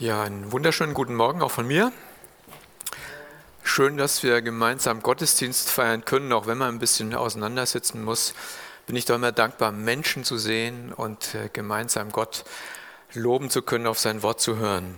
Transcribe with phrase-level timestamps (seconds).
[0.00, 1.92] Ja, einen wunderschönen guten Morgen auch von mir.
[3.62, 8.32] Schön, dass wir gemeinsam Gottesdienst feiern können, auch wenn man ein bisschen auseinandersitzen muss.
[8.86, 12.44] Bin ich doch immer dankbar, Menschen zu sehen und äh, gemeinsam Gott
[13.12, 14.96] loben zu können, auf sein Wort zu hören.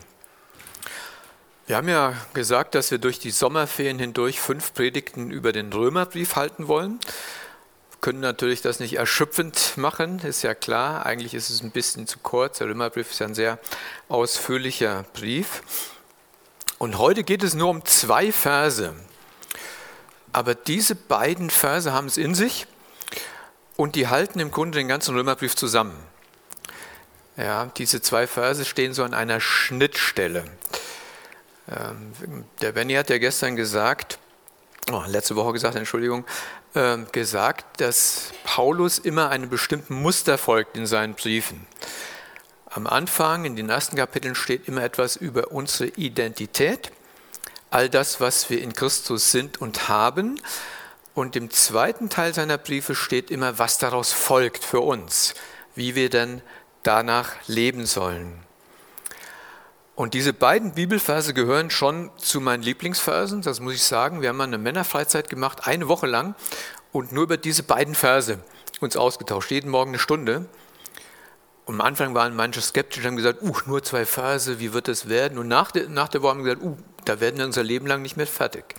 [1.66, 6.36] Wir haben ja gesagt, dass wir durch die Sommerferien hindurch fünf Predigten über den Römerbrief
[6.36, 7.00] halten wollen
[8.02, 11.06] können natürlich das nicht erschöpfend machen, ist ja klar.
[11.06, 12.58] Eigentlich ist es ein bisschen zu kurz.
[12.58, 13.58] Der Römerbrief ist ja ein sehr
[14.08, 15.62] ausführlicher Brief.
[16.78, 18.92] Und heute geht es nur um zwei Verse.
[20.32, 22.66] Aber diese beiden Verse haben es in sich
[23.76, 25.96] und die halten im Grunde den ganzen Römerbrief zusammen.
[27.36, 30.44] Ja, diese zwei Verse stehen so an einer Schnittstelle.
[31.68, 34.18] Ähm, der Benny hat ja gestern gesagt,
[34.90, 36.24] oh, letzte Woche gesagt, Entschuldigung,
[36.74, 41.66] äh, gesagt, dass Paulus immer einem bestimmten Muster folgt in seinen Briefen.
[42.66, 46.90] Am Anfang, in den ersten Kapiteln, steht immer etwas über unsere Identität,
[47.70, 50.40] all das, was wir in Christus sind und haben.
[51.14, 55.34] Und im zweiten Teil seiner Briefe steht immer, was daraus folgt für uns,
[55.74, 56.40] wie wir denn
[56.82, 58.42] danach leben sollen.
[59.94, 64.22] Und diese beiden Bibelverse gehören schon zu meinen Lieblingsversen, das muss ich sagen.
[64.22, 66.34] Wir haben mal eine Männerfreizeit gemacht, eine Woche lang,
[66.92, 68.38] und nur über diese beiden Verse
[68.80, 70.46] uns ausgetauscht, jeden Morgen eine Stunde.
[71.64, 75.08] Und am Anfang waren manche skeptisch haben gesagt, uh, nur zwei Verse, wie wird das
[75.08, 75.38] werden?
[75.38, 77.86] Und nach der, nach der Woche haben wir gesagt, uh, da werden wir unser Leben
[77.86, 78.74] lang nicht mehr fertig.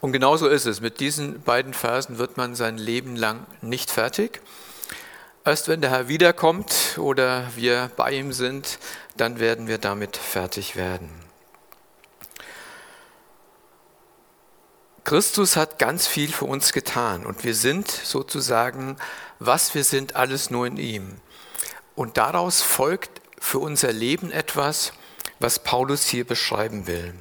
[0.00, 0.80] Und genauso ist es.
[0.80, 4.40] Mit diesen beiden Versen wird man sein Leben lang nicht fertig.
[5.44, 8.78] Erst wenn der Herr wiederkommt oder wir bei ihm sind,
[9.20, 11.10] dann werden wir damit fertig werden.
[15.04, 18.96] Christus hat ganz viel für uns getan und wir sind sozusagen,
[19.38, 21.16] was wir sind, alles nur in ihm.
[21.94, 24.92] Und daraus folgt für unser Leben etwas,
[25.38, 27.14] was Paulus hier beschreiben will.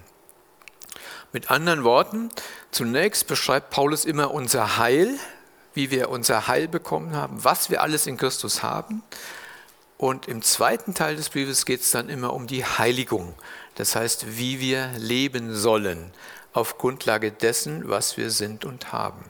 [1.33, 2.29] Mit anderen Worten,
[2.71, 5.17] zunächst beschreibt Paulus immer unser Heil,
[5.73, 9.03] wie wir unser Heil bekommen haben, was wir alles in Christus haben.
[9.99, 13.35] Und im zweiten Teil des Briefes geht es dann immer um die Heiligung.
[13.75, 16.13] Das heißt, wie wir leben sollen
[16.53, 19.25] auf Grundlage dessen, was wir sind und haben.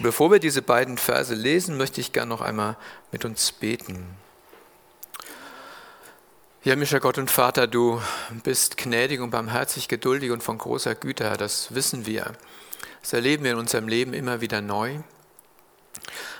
[0.00, 2.76] Bevor wir diese beiden Verse lesen, möchte ich gerne noch einmal
[3.12, 4.04] mit uns beten.
[6.64, 8.02] Ja, Mischer Gott und Vater, du
[8.42, 12.32] bist gnädig und barmherzig, geduldig und von großer Güte, das wissen wir.
[13.02, 14.98] Das erleben wir in unserem Leben immer wieder neu.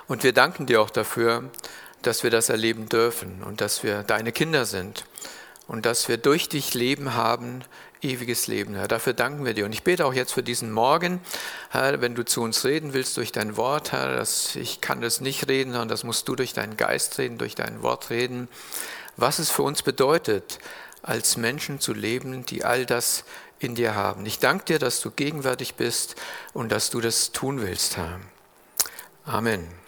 [0.08, 1.48] Und wir danken dir auch dafür,
[2.02, 5.04] dass wir das erleben dürfen und dass wir deine Kinder sind
[5.66, 7.62] und dass wir durch dich Leben haben,
[8.02, 8.74] ewiges Leben.
[8.74, 9.64] Herr, dafür danken wir dir.
[9.64, 11.20] Und ich bete auch jetzt für diesen Morgen,
[11.70, 15.20] Herr, wenn du zu uns reden willst durch dein Wort, Herr, dass ich kann das
[15.20, 18.48] nicht reden, sondern das musst du durch deinen Geist reden, durch dein Wort reden,
[19.16, 20.58] was es für uns bedeutet,
[21.02, 23.24] als Menschen zu leben, die all das
[23.58, 24.24] in dir haben.
[24.26, 26.16] Ich danke dir, dass du gegenwärtig bist
[26.52, 28.20] und dass du das tun willst, Herr.
[29.24, 29.79] Amen.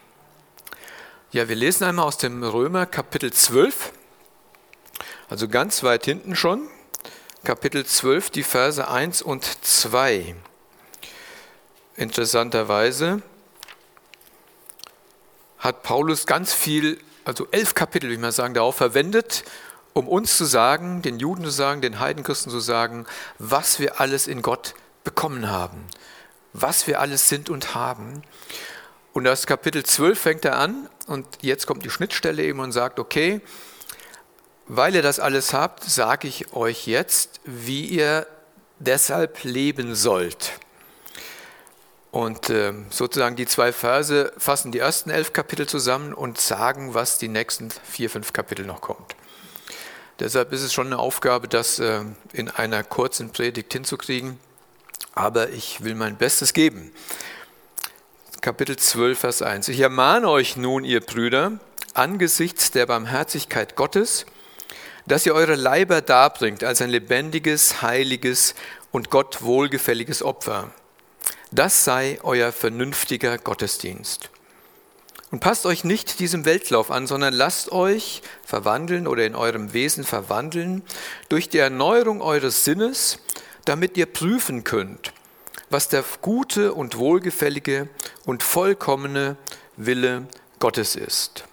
[1.34, 3.94] Ja, wir lesen einmal aus dem Römer Kapitel 12,
[5.30, 6.68] also ganz weit hinten schon,
[7.42, 10.36] Kapitel 12, die Verse 1 und 2.
[11.96, 13.22] Interessanterweise
[15.56, 19.44] hat Paulus ganz viel, also elf Kapitel, wie man sagen, darauf verwendet,
[19.94, 23.06] um uns zu sagen, den Juden zu sagen, den Heidenchristen zu sagen,
[23.38, 25.86] was wir alles in Gott bekommen haben,
[26.52, 28.22] was wir alles sind und haben.
[29.14, 32.98] Und das Kapitel 12 fängt er an und jetzt kommt die Schnittstelle eben und sagt,
[32.98, 33.40] okay,
[34.66, 38.26] weil ihr das alles habt, sage ich euch jetzt, wie ihr
[38.78, 40.52] deshalb leben sollt.
[42.10, 47.18] Und äh, sozusagen die zwei Verse fassen die ersten elf Kapitel zusammen und sagen, was
[47.18, 49.16] die nächsten vier, fünf Kapitel noch kommt.
[50.20, 52.02] Deshalb ist es schon eine Aufgabe, das äh,
[52.32, 54.38] in einer kurzen Predigt hinzukriegen.
[55.14, 56.92] Aber ich will mein Bestes geben.
[58.42, 59.68] Kapitel 12, Vers 1.
[59.68, 61.60] Ich ermahne euch nun, ihr Brüder,
[61.94, 64.26] angesichts der Barmherzigkeit Gottes,
[65.06, 68.56] dass ihr eure Leiber darbringt als ein lebendiges, heiliges
[68.90, 70.72] und Gott wohlgefälliges Opfer.
[71.52, 74.28] Das sei euer vernünftiger Gottesdienst.
[75.30, 80.02] Und passt euch nicht diesem Weltlauf an, sondern lasst euch verwandeln oder in eurem Wesen
[80.02, 80.82] verwandeln
[81.28, 83.20] durch die Erneuerung eures Sinnes,
[83.66, 85.12] damit ihr prüfen könnt,
[85.72, 87.88] was der gute und wohlgefällige
[88.24, 89.36] und vollkommene
[89.76, 90.26] Wille
[90.58, 91.44] Gottes ist.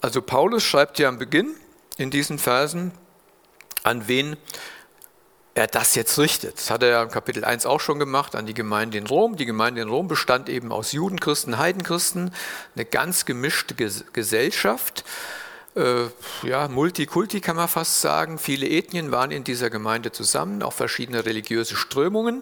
[0.00, 1.54] Also Paulus schreibt ja am Beginn
[1.96, 2.92] in diesen Versen,
[3.84, 4.36] an wen
[5.54, 6.56] er das jetzt richtet.
[6.56, 9.36] Das hat er ja im Kapitel 1 auch schon gemacht, an die Gemeinde in Rom.
[9.36, 12.34] Die Gemeinde in Rom bestand eben aus Judenchristen, Heidenchristen,
[12.74, 15.04] eine ganz gemischte Gesellschaft.
[15.74, 16.04] Äh,
[16.42, 18.38] ja, Multikulti kann man fast sagen.
[18.38, 22.40] Viele Ethnien waren in dieser Gemeinde zusammen, auch verschiedene religiöse Strömungen.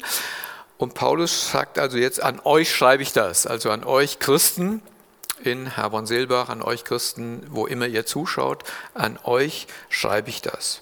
[0.78, 4.82] Und Paulus sagt also jetzt, an euch schreibe ich das, also an euch Christen
[5.42, 10.80] in Herborn-Seelbach, an euch Christen, wo immer ihr zuschaut, an euch schreibe ich das.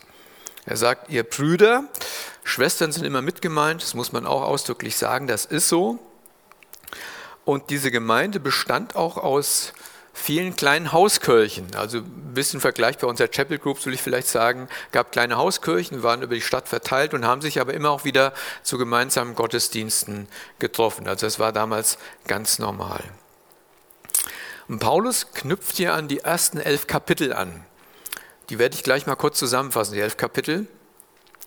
[0.66, 1.84] Er sagt, ihr Brüder,
[2.44, 5.98] Schwestern sind immer mitgemeint, das muss man auch ausdrücklich sagen, das ist so.
[7.44, 9.72] Und diese Gemeinde bestand auch aus
[10.18, 11.74] vielen kleinen Hauskirchen.
[11.76, 16.22] Also ein bisschen vergleichbar unserer Chapel Group, soll ich vielleicht sagen, gab kleine Hauskirchen, waren
[16.22, 18.32] über die Stadt verteilt und haben sich aber immer auch wieder
[18.62, 20.28] zu gemeinsamen Gottesdiensten
[20.58, 21.06] getroffen.
[21.06, 23.02] Also es war damals ganz normal.
[24.66, 27.64] Und Paulus knüpft hier an die ersten elf Kapitel an.
[28.50, 30.66] Die werde ich gleich mal kurz zusammenfassen, die elf Kapitel,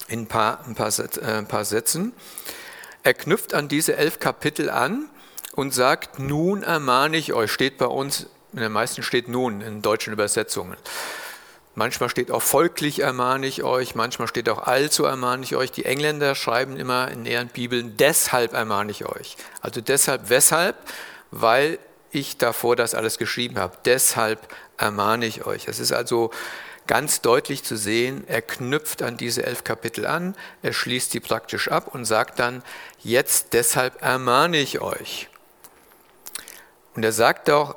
[0.07, 2.13] in ein paar, ein paar, äh, ein paar Sätzen.
[3.03, 5.09] Er knüpft an diese elf Kapitel an
[5.53, 9.81] und sagt, nun ermahne ich euch, steht bei uns in den meisten steht nun in
[9.81, 10.77] deutschen Übersetzungen.
[11.73, 15.71] Manchmal steht auch folglich ermahne ich euch, manchmal steht auch allzu ermahne ich euch.
[15.71, 19.37] Die Engländer schreiben immer in ihren Bibeln, deshalb ermahne ich euch.
[19.61, 20.75] Also deshalb, weshalb?
[21.31, 21.79] Weil
[22.11, 23.77] ich davor das alles geschrieben habe.
[23.85, 25.69] Deshalb ermahne ich euch.
[25.69, 26.31] Es ist also
[26.87, 31.69] ganz deutlich zu sehen, er knüpft an diese elf Kapitel an, er schließt die praktisch
[31.69, 32.63] ab und sagt dann,
[32.99, 35.29] jetzt deshalb ermahne ich euch.
[36.95, 37.75] Und er sagt auch,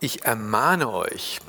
[0.00, 1.40] ich ermahne euch.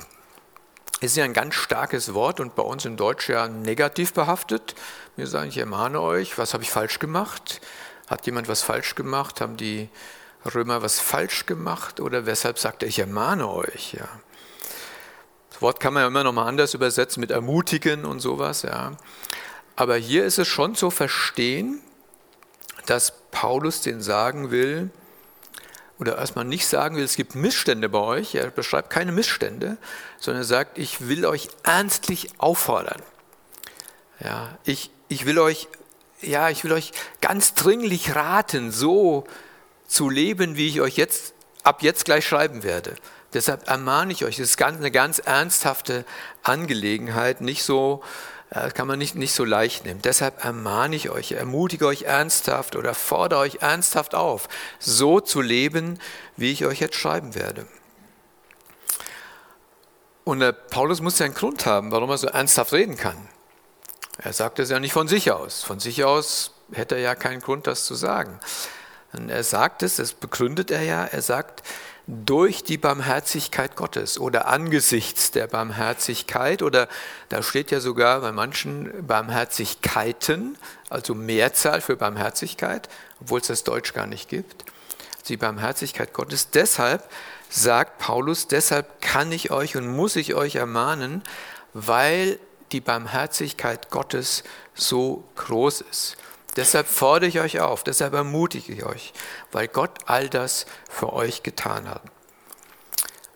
[1.00, 4.74] Ist ja ein ganz starkes Wort und bei uns in Deutsch ja negativ behaftet.
[5.16, 7.60] Wir sagen, ich ermahne euch, was habe ich falsch gemacht?
[8.06, 9.40] Hat jemand was falsch gemacht?
[9.40, 9.88] Haben die
[10.54, 12.00] Römer was falsch gemacht?
[12.00, 13.94] Oder weshalb sagt er, ich ermahne euch?
[13.94, 14.08] Ja.
[15.50, 18.62] Das Wort kann man ja immer noch mal anders übersetzen mit ermutigen und sowas.
[18.62, 18.92] Ja.
[19.76, 21.80] Aber hier ist es schon zu verstehen,
[22.86, 24.90] dass Paulus den sagen will,
[26.00, 29.76] oder erstmal nicht sagen will, es gibt Missstände bei euch, er beschreibt keine Missstände,
[30.18, 33.02] sondern er sagt, ich will euch ernstlich auffordern.
[34.18, 35.68] Ja, ich, ich will euch,
[36.22, 39.26] ja, ich will euch ganz dringlich raten, so
[39.86, 42.96] zu leben, wie ich euch jetzt, ab jetzt gleich schreiben werde.
[43.34, 46.06] Deshalb ermahne ich euch, es ist eine ganz ernsthafte
[46.42, 48.02] Angelegenheit, nicht so,
[48.50, 50.02] das kann man nicht, nicht so leicht nehmen.
[50.02, 54.48] Deshalb ermahne ich euch, ermutige euch ernsthaft oder fordere euch ernsthaft auf,
[54.80, 56.00] so zu leben,
[56.36, 57.66] wie ich euch jetzt schreiben werde.
[60.24, 63.28] Und der Paulus muss ja einen Grund haben, warum er so ernsthaft reden kann.
[64.18, 65.62] Er sagt es ja nicht von sich aus.
[65.62, 68.38] Von sich aus hätte er ja keinen Grund, das zu sagen.
[69.12, 71.62] Und er sagt es, das begründet er ja, er sagt,
[72.10, 76.88] durch die Barmherzigkeit Gottes oder angesichts der Barmherzigkeit oder
[77.28, 80.58] da steht ja sogar bei manchen Barmherzigkeiten,
[80.88, 82.88] also Mehrzahl für Barmherzigkeit,
[83.20, 84.64] obwohl es das Deutsch gar nicht gibt.
[85.28, 86.50] Die Barmherzigkeit Gottes.
[86.50, 87.08] Deshalb
[87.48, 91.22] sagt Paulus, deshalb kann ich euch und muss ich euch ermahnen,
[91.74, 92.40] weil
[92.72, 94.42] die Barmherzigkeit Gottes
[94.74, 96.16] so groß ist.
[96.56, 99.12] Deshalb fordere ich euch auf, deshalb ermutige ich euch,
[99.52, 102.02] weil Gott all das für euch getan hat.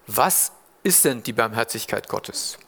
[0.07, 0.53] Was
[0.83, 2.59] ist denn die Barmherzigkeit Gottes?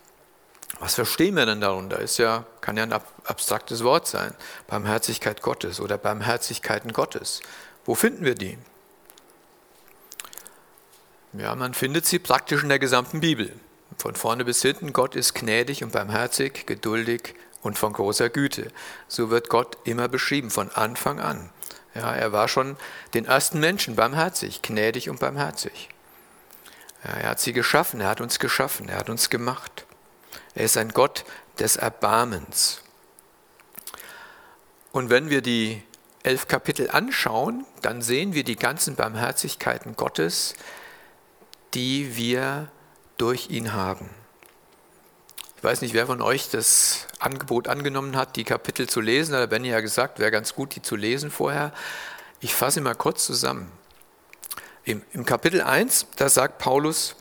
[0.79, 1.99] Was verstehen wir denn darunter?
[1.99, 4.33] Ist ja, kann ja ein abstraktes Wort sein.
[4.67, 7.41] Barmherzigkeit Gottes oder Barmherzigkeiten Gottes.
[7.85, 8.57] Wo finden wir die?
[11.33, 13.53] Ja, man findet sie praktisch in der gesamten Bibel.
[13.97, 17.33] Von vorne bis hinten, Gott ist gnädig und barmherzig, geduldig
[17.67, 18.71] und von großer Güte.
[19.07, 21.49] So wird Gott immer beschrieben, von Anfang an.
[21.93, 22.77] Ja, er war schon
[23.13, 25.89] den ersten Menschen barmherzig, gnädig und barmherzig.
[27.03, 29.85] Ja, er hat sie geschaffen, er hat uns geschaffen, er hat uns gemacht.
[30.55, 31.25] Er ist ein Gott
[31.59, 32.81] des Erbarmens.
[34.91, 35.83] Und wenn wir die
[36.23, 40.55] elf Kapitel anschauen, dann sehen wir die ganzen Barmherzigkeiten Gottes,
[41.73, 42.71] die wir
[43.17, 44.09] durch ihn haben.
[45.67, 49.33] Weiß nicht, wer von euch das Angebot angenommen hat, die Kapitel zu lesen.
[49.33, 51.73] Da hat Benny ja gesagt, wäre ganz gut, die zu lesen vorher.
[52.39, 53.69] Ich fasse mal kurz zusammen.
[54.85, 57.17] Im, Im, Kapitel 1, da sagt Paulus,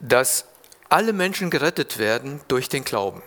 [0.00, 0.46] dass
[0.88, 3.22] alle Menschen gerettet werden durch den Glauben.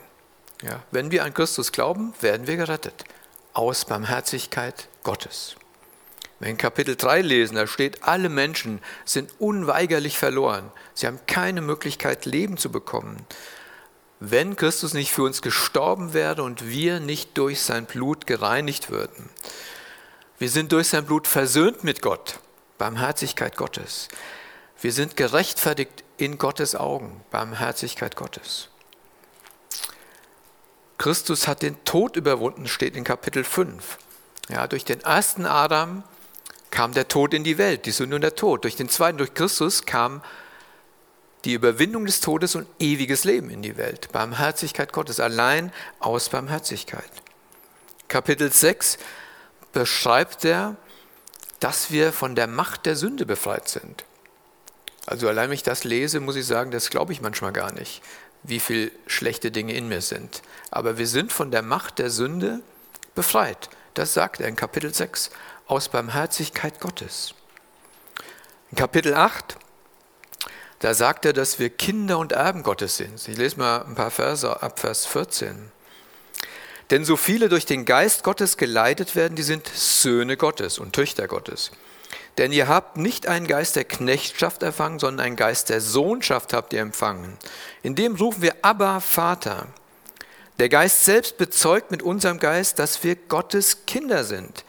[0.62, 3.06] Ja, wenn wir an Christus glauben, werden wir gerettet.
[3.54, 5.56] Aus Barmherzigkeit Gottes.
[6.40, 10.72] Wenn wir Kapitel 3 lesen, da steht, alle Menschen sind unweigerlich verloren.
[10.94, 13.26] Sie haben keine Möglichkeit, Leben zu bekommen.
[14.20, 19.30] Wenn Christus nicht für uns gestorben wäre und wir nicht durch sein Blut gereinigt würden.
[20.40, 22.40] Wir sind durch sein Blut versöhnt mit Gott,
[22.78, 24.08] Barmherzigkeit Gottes.
[24.80, 28.70] Wir sind gerechtfertigt in Gottes Augen, Barmherzigkeit Gottes.
[31.00, 33.98] Christus hat den Tod überwunden, steht in Kapitel 5.
[34.50, 36.04] Ja, durch den ersten Adam
[36.72, 38.64] kam der Tod in die Welt, die Sünde und der Tod.
[38.64, 40.22] Durch den zweiten, durch Christus kam
[41.46, 44.12] die Überwindung des Todes und ewiges Leben in die Welt.
[44.12, 47.10] Barmherzigkeit Gottes, allein aus Barmherzigkeit.
[48.08, 48.98] Kapitel 6
[49.74, 50.76] beschreibt er,
[51.60, 54.04] dass wir von der Macht der Sünde befreit sind.
[55.06, 58.02] Also allein wenn ich das lese, muss ich sagen, das glaube ich manchmal gar nicht,
[58.44, 60.42] wie viele schlechte Dinge in mir sind.
[60.70, 62.62] Aber wir sind von der Macht der Sünde
[63.16, 63.70] befreit.
[63.94, 65.32] Das sagt er in Kapitel 6
[65.68, 67.34] aus Barmherzigkeit Gottes.
[68.72, 69.58] In Kapitel 8,
[70.80, 73.28] da sagt er, dass wir Kinder und Erben Gottes sind.
[73.28, 75.72] Ich lese mal ein paar Verse ab Vers 14.
[76.90, 81.28] Denn so viele durch den Geist Gottes geleitet werden, die sind Söhne Gottes und Töchter
[81.28, 81.72] Gottes.
[82.38, 86.72] Denn ihr habt nicht einen Geist der Knechtschaft empfangen, sondern einen Geist der Sohnschaft habt
[86.72, 87.38] ihr empfangen.
[87.82, 89.68] In dem rufen wir Abba, Vater.
[90.60, 94.64] Der Geist selbst bezeugt mit unserem Geist, dass wir Gottes Kinder sind.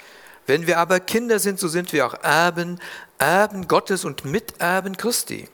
[0.49, 2.81] Wenn wir aber Kinder sind, so sind wir auch Erben,
[3.19, 5.47] Erben Gottes und Miterben Christi.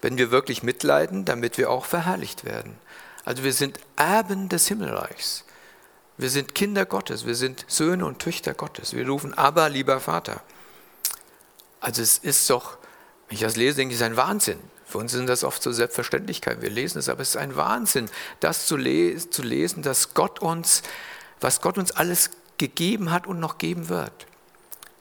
[0.00, 2.78] Wenn wir wirklich mitleiden, damit wir auch verherrlicht werden.
[3.24, 5.44] Also wir sind Erben des Himmelreichs.
[6.18, 8.94] Wir sind Kinder Gottes, wir sind Söhne und Töchter Gottes.
[8.94, 10.40] Wir rufen aber, lieber Vater.
[11.80, 12.78] Also es ist doch,
[13.26, 14.60] wenn ich das lese, denke ich, es ist ein Wahnsinn.
[14.86, 16.62] Für uns sind das oft so Selbstverständlichkeiten.
[16.62, 20.38] Wir lesen es, aber es ist ein Wahnsinn, das zu, les zu lesen, dass Gott
[20.38, 20.82] uns,
[21.40, 22.30] was Gott uns alles
[22.62, 24.12] gegeben hat und noch geben wird.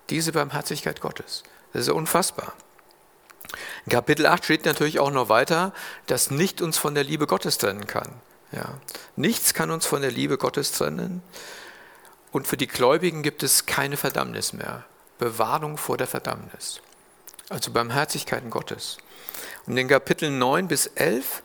[0.09, 1.43] Diese Barmherzigkeit Gottes.
[1.73, 2.53] Das ist unfassbar.
[3.85, 5.71] In Kapitel 8 steht natürlich auch noch weiter,
[6.07, 8.09] dass nicht uns von der Liebe Gottes trennen kann.
[8.51, 8.73] Ja.
[9.15, 11.21] Nichts kann uns von der Liebe Gottes trennen.
[12.31, 14.83] Und für die Gläubigen gibt es keine Verdammnis mehr.
[15.19, 16.81] Bewahrung vor der Verdammnis.
[17.49, 18.97] Also Barmherzigkeiten Gottes.
[19.67, 21.43] Und in Kapiteln 9 bis 11,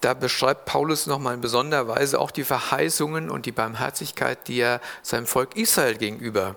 [0.00, 4.80] da beschreibt Paulus nochmal in besonderer Weise auch die Verheißungen und die Barmherzigkeit, die er
[5.02, 6.56] seinem Volk Israel gegenüber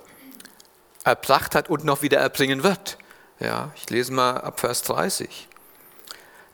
[1.03, 2.97] erbracht hat und noch wieder erbringen wird.
[3.39, 5.47] Ja, ich lese mal ab Vers 30.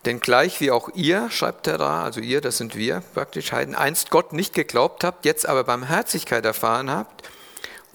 [0.05, 3.75] Denn gleich wie auch ihr, schreibt er da, also ihr, das sind wir praktisch Heiden,
[3.75, 7.29] einst Gott nicht geglaubt habt, jetzt aber Barmherzigkeit erfahren habt,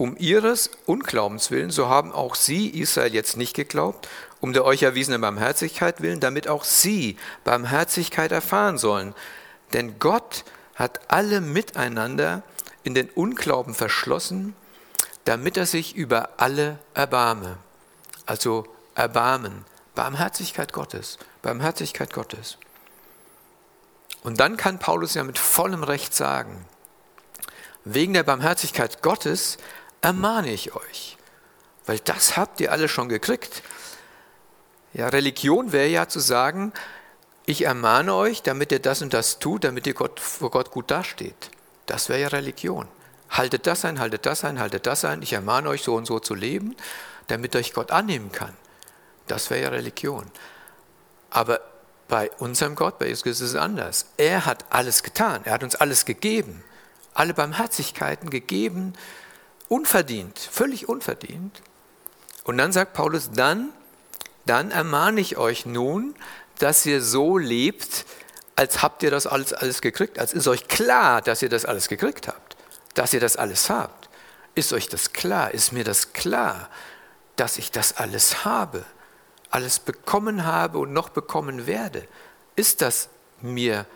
[0.03, 4.09] um ihres Unglaubens willen, so haben auch sie, Israel, jetzt nicht geglaubt,
[4.41, 9.15] um der euch erwiesenen Barmherzigkeit willen, damit auch sie Barmherzigkeit erfahren sollen.
[9.73, 10.43] Denn Gott
[10.75, 12.43] hat alle miteinander
[12.83, 14.57] in den Unglauben verschlossen,
[15.25, 17.59] damit er sich über alle erbarme.
[18.27, 18.67] Also
[18.97, 21.17] Erbarmen, Barmherzigkeit Gottes.
[21.43, 22.59] Barmherzigkeit Gottes.
[24.25, 26.65] Und dann kann Paulus ja mit vollem Recht sagen,
[27.85, 29.59] wegen der Barmherzigkeit Gottes
[30.03, 31.17] ermahne ich euch,
[31.87, 33.63] weil das habt ihr alle schon gekriegt.
[34.93, 36.73] Ja, Religion wäre ja zu sagen,
[37.47, 40.91] ich ermahne euch, damit ihr das und das tut, damit ihr Gott, vor Gott gut
[40.91, 41.51] dasteht.
[41.87, 42.87] Das wäre ja Religion.
[43.31, 45.23] Haltet das ein, haltet das ein, haltet das ein.
[45.23, 46.77] Ich ermahne euch, so und so zu leben,
[47.29, 48.55] damit euch Gott annehmen kann.
[49.27, 50.31] Das wäre ja Religion.
[51.31, 51.61] Aber
[52.09, 54.07] bei unserem Gott, bei Jesus Christus ist es anders.
[54.19, 55.41] Er hat alles getan.
[55.45, 56.63] Er hat uns alles gegeben.
[57.15, 58.93] Alle Barmherzigkeiten gegeben,
[59.73, 61.63] unverdient, völlig unverdient.
[62.45, 63.73] Und dann sagt Paulus, dann,
[64.47, 66.15] dann ermahne ich euch nun,
[66.59, 68.05] dass ihr so lebt,
[68.57, 71.89] als habt ihr das alles, alles gekriegt, als ist euch klar, dass ihr das alles
[71.89, 72.57] gekriegt habt,
[72.95, 74.09] dass ihr das alles habt.
[74.55, 75.53] Ist euch das klar?
[75.53, 76.69] Ist mir das klar,
[77.37, 78.85] dass ich das alles habe?
[79.53, 82.09] alles bekommen habe und noch bekommen werde.
[82.57, 83.09] Ist das
[83.41, 83.87] mir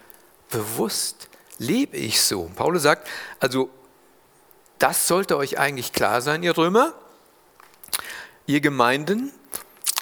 [0.51, 1.29] bewusst?
[1.59, 2.51] Lebe ich so?
[2.55, 3.09] Paulus sagt,
[3.41, 3.71] also
[4.79, 6.93] das sollte euch eigentlich klar sein, ihr Römer,
[8.47, 9.33] ihr Gemeinden.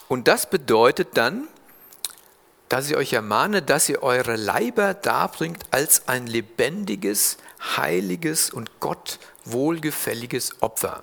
[0.09, 1.49] Und das bedeutet dann,
[2.69, 7.37] dass ich euch ermahne, dass ihr eure Leiber darbringt als ein lebendiges,
[7.76, 11.02] heiliges und Gott wohlgefälliges Opfer.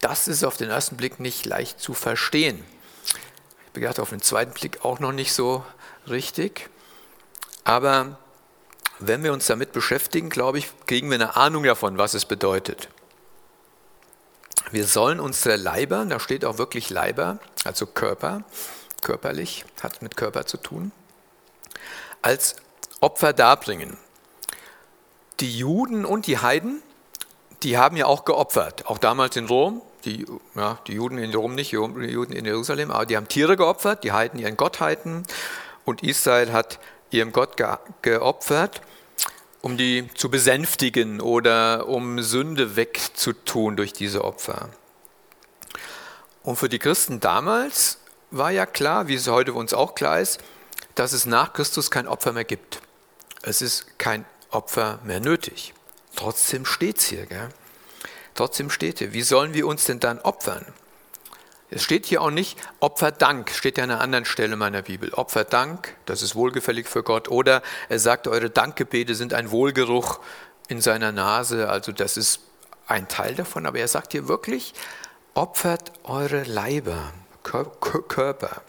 [0.00, 2.64] Das ist auf den ersten Blick nicht leicht zu verstehen.
[3.66, 5.64] Ich begehre auf den zweiten Blick auch noch nicht so
[6.08, 6.68] richtig.
[7.64, 8.18] Aber
[8.98, 12.88] wenn wir uns damit beschäftigen, glaube ich, kriegen wir eine Ahnung davon, was es bedeutet.
[14.70, 18.42] Wir sollen unsere Leiber, da steht auch wirklich Leiber, also Körper,
[19.02, 20.92] körperlich, hat mit Körper zu tun,
[22.22, 22.56] als
[23.00, 23.98] Opfer darbringen.
[25.40, 26.82] Die Juden und die Heiden,
[27.62, 31.54] die haben ja auch geopfert, auch damals in Rom die, ja, die Juden in Rom
[31.54, 35.24] nicht, die Juden in Jerusalem, aber die haben Tiere geopfert, die Heiden ihren Gottheiten
[35.84, 36.78] und Israel hat
[37.14, 37.66] ihrem Gott ge
[38.02, 38.82] geopfert,
[39.62, 44.68] um die zu besänftigen oder um Sünde wegzutun durch diese Opfer.
[46.42, 47.98] Und für die Christen damals
[48.30, 50.40] war ja klar, wie es heute uns auch klar ist,
[50.94, 52.80] dass es nach Christus kein Opfer mehr gibt.
[53.42, 55.74] Es ist kein Opfer mehr nötig.
[56.16, 57.26] Trotzdem steht es hier.
[57.26, 57.48] Gell?
[58.34, 60.66] Trotzdem steht hier, wie sollen wir uns denn dann opfern?
[61.74, 65.12] Es steht hier auch nicht Opferdank, steht ja an einer anderen Stelle meiner Bibel.
[65.12, 67.28] Opferdank, das ist wohlgefällig für Gott.
[67.28, 70.20] Oder er sagt, eure Dankgebete sind ein Wohlgeruch
[70.68, 71.68] in seiner Nase.
[71.68, 72.38] Also das ist
[72.86, 73.66] ein Teil davon.
[73.66, 74.72] Aber er sagt hier wirklich,
[75.34, 77.12] opfert eure Leiber,
[77.42, 78.62] Körper.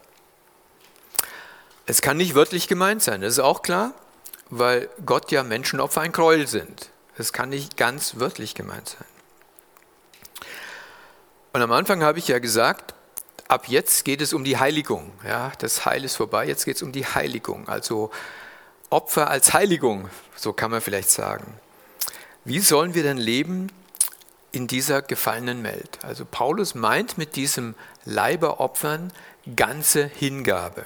[1.86, 3.94] Es kann nicht wörtlich gemeint sein, das ist auch klar,
[4.50, 6.90] weil Gott ja Menschenopfer ein Gräuel sind.
[7.20, 9.06] Es kann nicht ganz wörtlich gemeint sein.
[11.54, 12.95] Und am Anfang habe ich ja gesagt,
[13.48, 15.12] ab jetzt geht es um die Heiligung.
[15.24, 17.68] Ja, das Heil ist vorbei, jetzt geht es um die Heiligung.
[17.68, 18.12] Also
[18.90, 21.60] Opfer als Heiligung, so kann man vielleicht sagen.
[22.44, 23.72] Wie sollen wir denn leben
[24.52, 26.00] in dieser gefallenen Welt?
[26.04, 27.76] Also Paulus meint mit diesem
[28.06, 29.12] Leiberopfern
[29.56, 30.86] ganze Hingabe.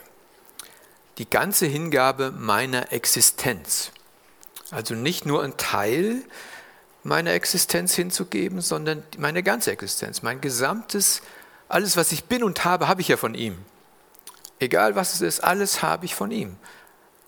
[1.17, 3.91] Die ganze Hingabe meiner Existenz.
[4.71, 6.23] Also nicht nur ein Teil,
[7.03, 11.21] meine Existenz hinzugeben, sondern meine ganze Existenz, mein gesamtes,
[11.69, 13.57] alles, was ich bin und habe, habe ich ja von ihm.
[14.59, 16.57] Egal was es ist, alles habe ich von ihm.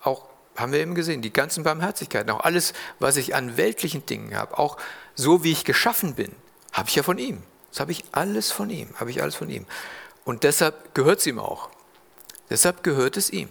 [0.03, 0.25] Auch
[0.57, 4.57] haben wir eben gesehen, die ganzen Barmherzigkeiten, auch alles, was ich an weltlichen Dingen habe,
[4.57, 4.77] auch
[5.15, 6.35] so wie ich geschaffen bin,
[6.73, 7.43] habe ich ja von ihm.
[7.69, 9.65] Das habe ich alles von ihm, habe ich alles von ihm.
[10.25, 11.69] Und deshalb gehört es ihm auch.
[12.49, 13.49] Deshalb gehört es ihm.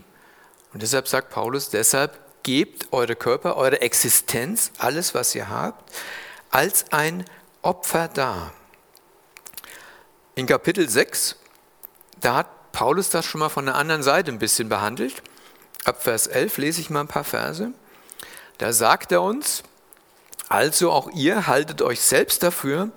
[0.75, 5.91] Und deshalb sagt Paulus, deshalb gebt eure Körper, eure Existenz, alles, was ihr habt,
[6.51, 7.25] als ein
[7.63, 8.53] Opfer dar.
[10.41, 11.37] In Kapitel 6,
[12.23, 15.23] da hat Paulus das schon mal von der anderen Seite ein bisschen behandelt.
[15.85, 17.75] Ab Vers 11 lese ich mal ein paar Verse.
[18.57, 19.63] Da sagt er uns,
[20.49, 22.89] also auch ihr haltet euch selbst dafür,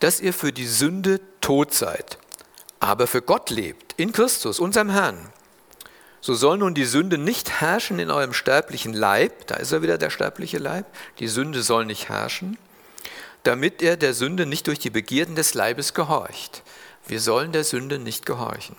[0.00, 2.18] dass ihr für die Sünde tot seid,
[2.80, 5.32] aber für Gott lebt, in Christus, unserem Herrn
[6.20, 9.96] so soll nun die Sünde nicht herrschen in eurem sterblichen Leib, da ist er wieder
[9.96, 10.84] der sterbliche Leib,
[11.18, 12.58] die Sünde soll nicht herrschen,
[13.44, 16.62] damit er der Sünde nicht durch die Begierden des Leibes gehorcht.
[17.10, 18.76] Wir sollen der Sünde nicht gehorchen.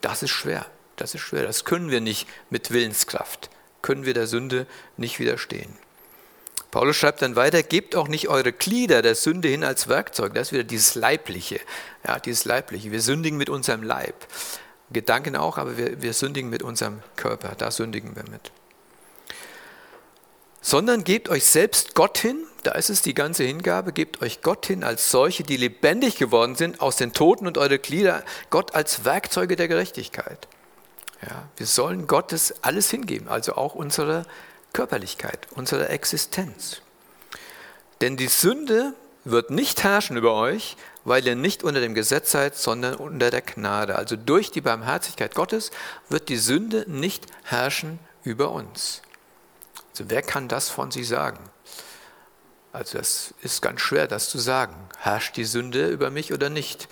[0.00, 0.64] Das ist schwer,
[0.96, 3.50] das ist schwer, das können wir nicht mit Willenskraft,
[3.82, 4.66] können wir der Sünde
[4.96, 5.76] nicht widerstehen.
[6.70, 10.32] Paulus schreibt dann weiter, gebt auch nicht eure Glieder der Sünde hin als Werkzeug.
[10.32, 11.60] Das ist wieder dieses Leibliche.
[12.06, 12.92] Ja, dieses Leibliche.
[12.92, 14.26] Wir sündigen mit unserem Leib.
[14.90, 18.52] Gedanken auch, aber wir, wir sündigen mit unserem Körper, da sündigen wir mit.
[20.66, 24.66] Sondern gebt euch selbst Gott hin, da ist es die ganze Hingabe, gebt euch Gott
[24.66, 29.04] hin als solche, die lebendig geworden sind aus den Toten und eure Glieder, Gott als
[29.04, 30.48] Werkzeuge der Gerechtigkeit.
[31.22, 34.26] Ja, wir sollen Gottes alles hingeben, also auch unsere
[34.72, 36.80] Körperlichkeit, unsere Existenz.
[38.00, 42.56] Denn die Sünde wird nicht herrschen über euch, weil ihr nicht unter dem Gesetz seid,
[42.56, 43.94] sondern unter der Gnade.
[43.94, 45.70] Also durch die Barmherzigkeit Gottes
[46.08, 49.02] wird die Sünde nicht herrschen über uns.
[49.96, 51.38] Also wer kann das von sich sagen?
[52.72, 54.76] Also das ist ganz schwer, das zu sagen.
[54.98, 56.88] Herrscht die Sünde über mich oder nicht?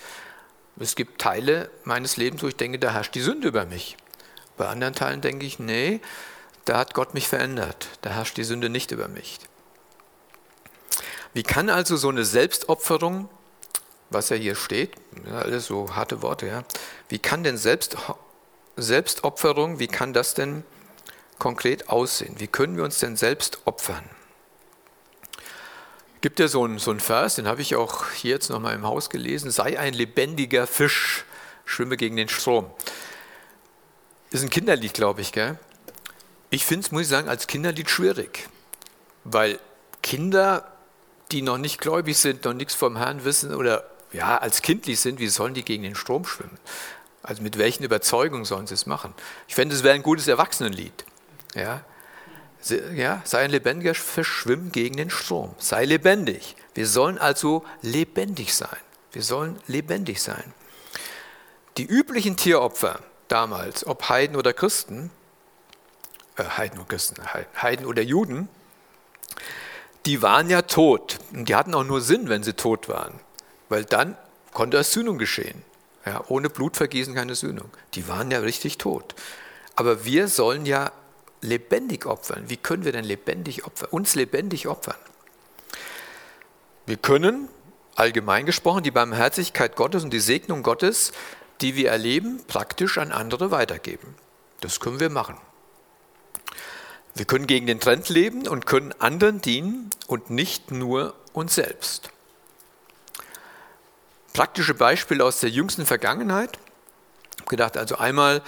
[0.79, 3.95] Es gibt Teile meines Lebens, wo ich denke, da herrscht die Sünde über mich.
[4.57, 6.01] Bei anderen Teilen denke ich, nee,
[6.65, 7.87] da hat Gott mich verändert.
[8.01, 9.37] Da herrscht die Sünde nicht über mich.
[11.33, 13.29] Wie kann also so eine Selbstopferung
[14.09, 14.93] was ja hier steht,
[15.31, 16.63] alles so harte Worte, ja.
[17.09, 17.97] Wie kann denn Selbst,
[18.77, 20.63] Selbstopferung, wie kann das denn
[21.39, 22.35] konkret aussehen?
[22.37, 24.03] Wie können wir uns denn selbst opfern?
[26.21, 28.85] Gibt ja so einen, so einen Vers, den habe ich auch hier jetzt nochmal im
[28.85, 31.23] Haus gelesen, sei ein lebendiger Fisch,
[31.65, 32.69] schwimme gegen den Strom.
[34.31, 35.59] Ist ein Kinderlied, glaube ich, gell?
[36.49, 38.47] Ich finde es, muss ich sagen, als Kinderlied schwierig,
[39.23, 39.59] weil
[40.01, 40.71] Kinder,
[41.31, 45.19] die noch nicht gläubig sind, noch nichts vom Herrn wissen oder ja, als kindlich sind,
[45.19, 46.57] wie sollen die gegen den Strom schwimmen?
[47.21, 49.13] Also mit welchen Überzeugungen sollen sie es machen?
[49.47, 51.05] Ich fände, es wäre ein gutes Erwachsenenlied.
[51.55, 51.83] Ja?
[52.93, 55.55] ja, sei ein lebendiger Fisch, schwimm gegen den Strom.
[55.57, 56.55] Sei lebendig.
[56.73, 58.77] Wir sollen also lebendig sein.
[59.11, 60.53] Wir sollen lebendig sein.
[61.77, 65.09] Die üblichen Tieropfer damals, ob Heiden oder Christen,
[66.37, 67.21] äh, Heiden oder Christen,
[67.61, 68.49] Heiden oder Juden,
[70.05, 71.17] die waren ja tot.
[71.33, 73.19] Und die hatten auch nur Sinn, wenn sie tot waren
[73.69, 74.17] weil dann
[74.53, 75.63] konnte es Sühnung geschehen.
[76.05, 77.69] Ja, ohne Blutvergießen keine Sühnung.
[77.95, 79.15] Die waren ja richtig tot.
[79.75, 80.91] Aber wir sollen ja
[81.41, 82.45] lebendig opfern.
[82.47, 83.89] Wie können wir denn lebendig opfern?
[83.91, 84.95] Uns lebendig opfern.
[86.85, 87.49] Wir können,
[87.95, 91.11] allgemein gesprochen, die Barmherzigkeit Gottes und die Segnung Gottes,
[91.61, 94.15] die wir erleben, praktisch an andere weitergeben.
[94.61, 95.37] Das können wir machen.
[97.15, 102.09] Wir können gegen den Trend leben und können anderen dienen und nicht nur uns selbst.
[104.33, 106.59] Praktische Beispiele aus der jüngsten Vergangenheit.
[107.35, 108.41] Ich habe gedacht, also einmal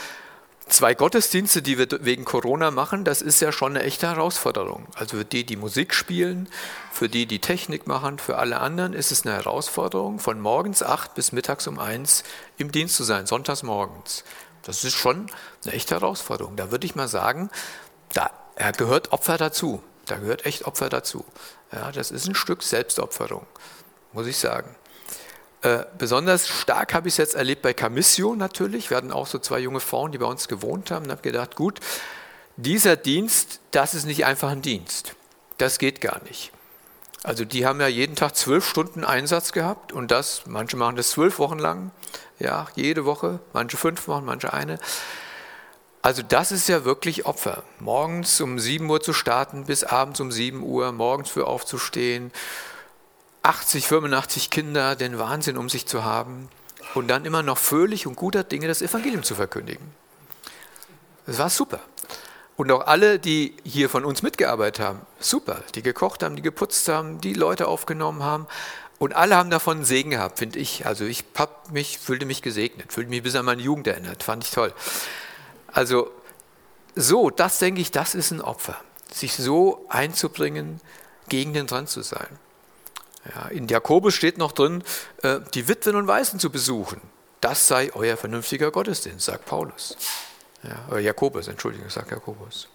[0.69, 4.88] zwei Gottesdienste, die wir wegen Corona machen, das ist ja schon eine echte Herausforderung.
[4.95, 6.49] Also für die, die Musik spielen,
[6.91, 11.15] für die, die Technik machen, für alle anderen ist es eine Herausforderung, von morgens acht
[11.15, 12.23] bis mittags um eins
[12.58, 14.23] im Dienst zu sein, sonntags morgens.
[14.63, 15.32] Das ist schon
[15.63, 16.56] eine echte Herausforderung.
[16.56, 17.49] Da würde ich mal sagen,
[18.13, 18.30] da
[18.71, 19.82] gehört Opfer dazu.
[20.06, 21.25] Da gehört echt Opfer dazu.
[21.71, 23.45] Ja, das ist ein Stück Selbstopferung,
[24.13, 24.75] muss ich sagen.
[25.62, 28.89] Äh, besonders stark habe ich es jetzt erlebt bei Camissio natürlich.
[28.89, 31.56] Wir hatten auch so zwei junge Frauen, die bei uns gewohnt haben und habe gedacht,
[31.56, 31.80] gut,
[32.58, 35.15] dieser Dienst, das ist nicht einfach ein Dienst.
[35.58, 36.52] Das geht gar nicht.
[37.24, 41.10] Also die haben ja jeden Tag zwölf Stunden Einsatz gehabt und das, manche machen das
[41.10, 41.91] zwölf Wochen lang,
[42.39, 44.78] ja, jede Woche, manche fünf Wochen, manche eine.
[46.04, 47.63] Also das ist ja wirklich Opfer.
[47.80, 52.32] Morgens um 7 Uhr zu starten, bis abends um 7 Uhr, morgens für aufzustehen,
[53.48, 56.50] 80, 85 Kinder, den Wahnsinn um sich zu haben
[56.96, 59.94] und dann immer noch fröhlich und guter Dinge das Evangelium zu verkündigen.
[61.26, 61.80] Das war super.
[62.58, 66.90] Und auch alle, die hier von uns mitgearbeitet haben, super, die gekocht haben, die geputzt
[66.90, 68.48] haben, die Leute aufgenommen haben.
[69.00, 70.86] Und alle haben davon Segen gehabt, finde ich.
[70.86, 74.44] Also ich hab mich, fühlte mich gesegnet, fühlte mich bis an meine Jugend erinnert, fand
[74.44, 74.74] ich toll.
[75.68, 76.12] Also
[76.96, 78.76] so, das denke ich, das ist ein Opfer,
[79.12, 80.82] sich so einzubringen,
[81.30, 82.28] gegen den dran zu sein.
[83.36, 84.84] Ja, in Jakobus steht noch drin,
[85.24, 87.02] äh, die Witwen und Waisen zu besuchen.
[87.42, 89.98] Das sei euer vernünftiger Gottesdienst, sagt Paulus.
[90.63, 92.68] Ja, oder Jakobus, Entschuldigung, sagt Jakobus.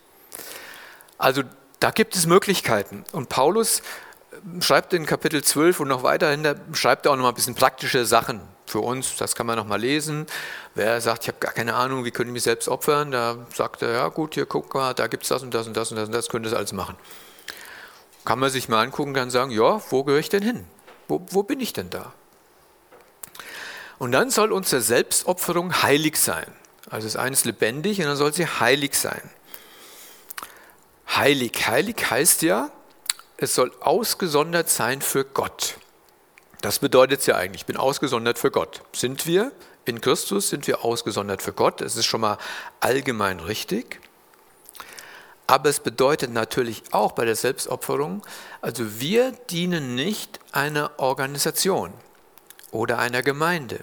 [1.18, 1.42] Also
[1.80, 3.04] da gibt es Möglichkeiten.
[3.12, 3.80] Und Paulus
[4.30, 7.34] äh, schreibt in Kapitel 12 und noch weiterhin, da schreibt er auch noch mal ein
[7.34, 9.16] bisschen praktische Sachen für uns.
[9.16, 10.26] Das kann man noch mal lesen.
[10.74, 13.82] Wer sagt, ich habe gar keine Ahnung, wie könnte ich mich selbst opfern, da sagt
[13.82, 15.96] er, ja gut, hier guck mal, da gibt es das und das und das und
[15.96, 16.96] das und das, könnt ihr das alles machen
[18.24, 20.64] kann man sich mal angucken, kann sagen, ja, wo gehöre ich denn hin?
[21.08, 22.12] Wo, wo bin ich denn da?
[23.98, 26.46] Und dann soll unsere Selbstopferung heilig sein.
[26.90, 29.22] Also ist lebendig und dann soll sie heilig sein.
[31.14, 32.70] Heilig, heilig heißt ja,
[33.36, 35.76] es soll ausgesondert sein für Gott.
[36.60, 38.82] Das bedeutet es ja eigentlich, ich bin ausgesondert für Gott.
[38.92, 39.52] Sind wir
[39.84, 41.80] in Christus, sind wir ausgesondert für Gott.
[41.80, 42.38] Das ist schon mal
[42.80, 44.00] allgemein richtig.
[45.52, 48.22] Aber es bedeutet natürlich auch bei der Selbstopferung,
[48.62, 51.92] also wir dienen nicht einer Organisation
[52.70, 53.80] oder einer Gemeinde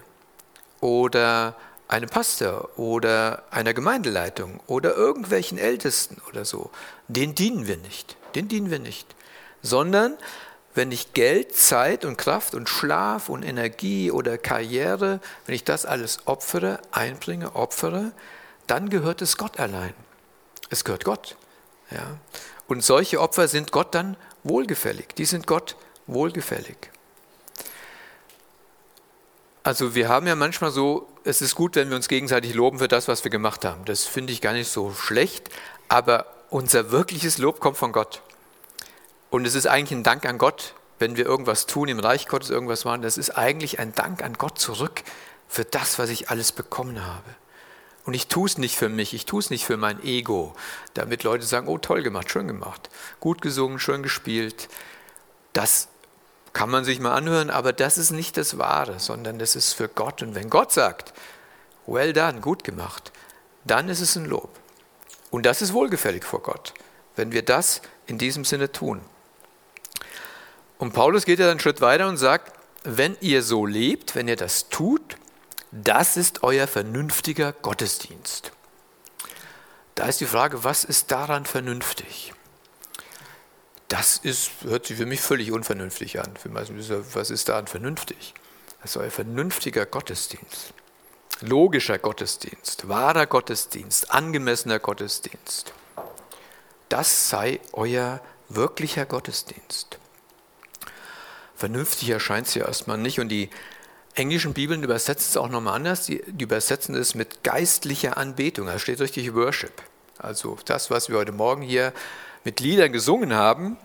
[0.80, 1.54] oder
[1.86, 6.72] einem Pastor oder einer Gemeindeleitung oder irgendwelchen Ältesten oder so.
[7.06, 8.16] Den dienen wir nicht.
[8.34, 9.06] Den dienen wir nicht.
[9.62, 10.18] Sondern
[10.74, 15.86] wenn ich Geld, Zeit und Kraft und Schlaf und Energie oder Karriere, wenn ich das
[15.86, 18.10] alles opfere, einbringe, opfere,
[18.66, 19.94] dann gehört es Gott allein.
[20.68, 21.36] Es gehört Gott.
[21.90, 22.18] Ja?
[22.68, 25.14] Und solche Opfer sind Gott dann wohlgefällig.
[25.16, 25.76] Die sind Gott
[26.06, 26.76] wohlgefällig.
[29.62, 32.88] Also wir haben ja manchmal so, es ist gut, wenn wir uns gegenseitig loben für
[32.88, 33.84] das, was wir gemacht haben.
[33.84, 35.50] Das finde ich gar nicht so schlecht,
[35.88, 38.22] aber unser wirkliches Lob kommt von Gott.
[39.28, 42.50] Und es ist eigentlich ein Dank an Gott, wenn wir irgendwas tun, im Reich Gottes
[42.50, 43.02] irgendwas machen.
[43.02, 45.02] Das ist eigentlich ein Dank an Gott zurück
[45.46, 47.34] für das, was ich alles bekommen habe.
[48.04, 50.54] Und ich tue es nicht für mich, ich tue es nicht für mein Ego,
[50.94, 52.88] damit Leute sagen, oh toll gemacht, schön gemacht,
[53.20, 54.68] gut gesungen, schön gespielt.
[55.52, 55.88] Das
[56.52, 59.88] kann man sich mal anhören, aber das ist nicht das Wahre, sondern das ist für
[59.88, 60.22] Gott.
[60.22, 61.12] Und wenn Gott sagt,
[61.86, 63.12] well done, gut gemacht,
[63.64, 64.50] dann ist es ein Lob.
[65.30, 66.74] Und das ist wohlgefällig vor Gott,
[67.16, 69.00] wenn wir das in diesem Sinne tun.
[70.78, 74.36] Und Paulus geht ja einen Schritt weiter und sagt, wenn ihr so lebt, wenn ihr
[74.36, 75.16] das tut,
[75.72, 78.52] das ist euer vernünftiger Gottesdienst.
[79.94, 82.32] Da ist die Frage, was ist daran vernünftig?
[83.88, 86.32] Das ist, hört sich für mich völlig unvernünftig an.
[87.12, 88.34] Was ist daran vernünftig?
[88.80, 90.72] Das ist euer vernünftiger Gottesdienst.
[91.40, 95.72] Logischer Gottesdienst, wahrer Gottesdienst, angemessener Gottesdienst.
[96.88, 99.98] Das sei euer wirklicher Gottesdienst.
[101.56, 103.50] Vernünftig erscheint es ja erstmal nicht und die
[104.14, 106.06] englischen Bibeln übersetzen es auch nochmal anders.
[106.06, 108.66] Die, die, übersetzen es mit geistlicher Anbetung.
[108.66, 109.82] Da steht richtig Worship.
[110.18, 111.92] Also das, was wir heute Morgen hier
[112.44, 113.76] mit Liedern gesungen haben,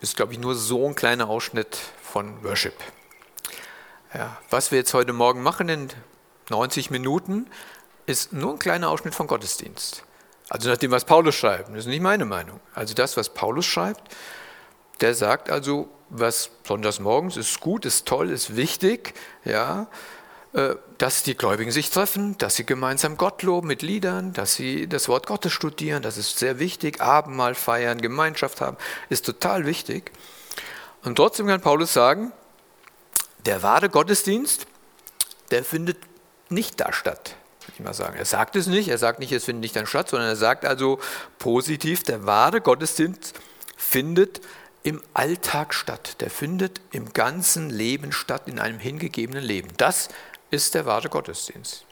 [0.00, 2.74] ist, glaube ich, nur so ein kleiner Ausschnitt von Worship.
[4.14, 5.88] Ja, was wir jetzt heute Morgen machen in
[6.48, 7.46] 90 Minuten,
[8.06, 10.04] ist nur ein kleiner Ausschnitt von Gottesdienst.
[10.48, 11.68] Also nach dem, was Paulus schreibt.
[11.68, 12.58] Das ist nicht meine Meinung.
[12.74, 14.02] Also das, was Paulus schreibt,
[15.00, 19.86] der sagt also, was sonntags morgens ist gut, ist toll, ist wichtig, ja,
[20.52, 24.88] äh, dass die Gläubigen sich treffen, dass sie gemeinsam Gott loben mit Liedern, dass sie
[24.88, 27.00] das Wort Gottes studieren, das ist sehr wichtig.
[27.00, 28.76] Abendmahl feiern, Gemeinschaft haben,
[29.08, 30.10] ist total wichtig.
[31.04, 32.32] Und trotzdem kann Paulus sagen,
[33.46, 34.66] der wahre Gottesdienst,
[35.50, 35.98] der findet
[36.48, 37.36] nicht da statt.
[37.72, 38.16] ich mal sagen.
[38.18, 40.64] Er sagt es nicht, er sagt nicht, es findet nicht dann statt, sondern er sagt
[40.64, 40.98] also
[41.38, 43.34] positiv, der wahre Gottesdienst
[43.76, 44.40] findet
[44.82, 46.20] im Alltag statt.
[46.20, 49.68] Der findet im ganzen Leben statt, in einem hingegebenen Leben.
[49.76, 50.08] Das
[50.50, 51.84] ist der wahre Gottesdienst.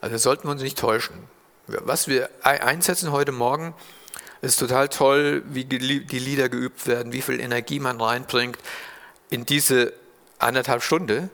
[0.00, 1.14] Also sollten wir uns nicht täuschen.
[1.66, 3.74] Was wir einsetzen heute Morgen,
[4.42, 8.58] ist total toll, wie die Lieder geübt werden, wie viel Energie man reinbringt
[9.30, 9.94] in diese
[10.38, 11.30] anderthalb Stunden.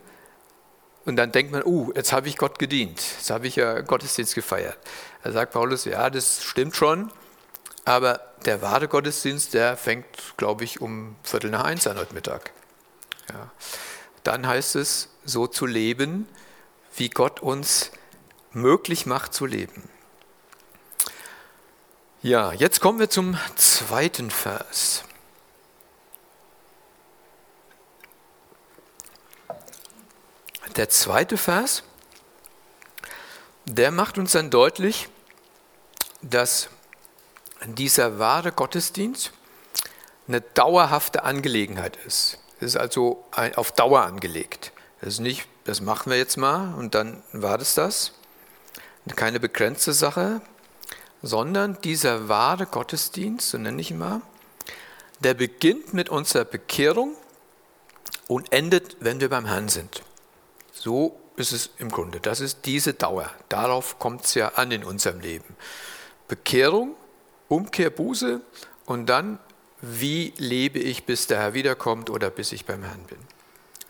[1.05, 4.35] Und dann denkt man, uh, jetzt habe ich Gott gedient, jetzt habe ich ja Gottesdienst
[4.35, 4.79] gefeiert.
[5.25, 7.11] Da sagt Paulus, ja, das stimmt schon,
[7.91, 12.53] aber der wahre Gottesdienst, der fängt, glaube ich, um Viertel nach eins an heute Mittag.
[13.29, 13.51] Ja.
[14.23, 16.29] Dann heißt es, so zu leben,
[16.95, 17.91] wie Gott uns
[18.53, 19.89] möglich macht zu leben.
[22.23, 25.03] Ja, jetzt kommen wir zum zweiten Vers.
[30.77, 31.83] Der zweite Vers,
[33.65, 35.09] der macht uns dann deutlich,
[36.23, 36.69] dass
[37.67, 39.33] dieser wahre Gottesdienst
[40.29, 42.39] eine dauerhafte Angelegenheit ist.
[42.61, 43.25] Es ist also
[43.57, 44.73] auf Dauer angelegt.
[45.01, 48.13] Das ist nicht, das machen wir jetzt mal und dann war das das.
[49.17, 50.41] Keine begrenzte Sache,
[51.23, 54.21] sondern dieser wahre Gottesdienst, so nenne ich ihn mal,
[55.21, 57.17] der beginnt mit unserer Bekehrung
[58.29, 60.03] und endet, wenn wir beim Herrn sind.
[60.73, 62.21] So ist es im Grunde.
[62.21, 63.31] Das ist diese Dauer.
[63.49, 65.57] Darauf kommt es ja an in unserem Leben.
[66.29, 66.95] Bekehrung,
[67.51, 68.41] Umkehr, Buße
[68.87, 69.39] und dann,
[69.83, 73.19] wie lebe ich, bis der Herr wiederkommt oder bis ich beim Herrn bin.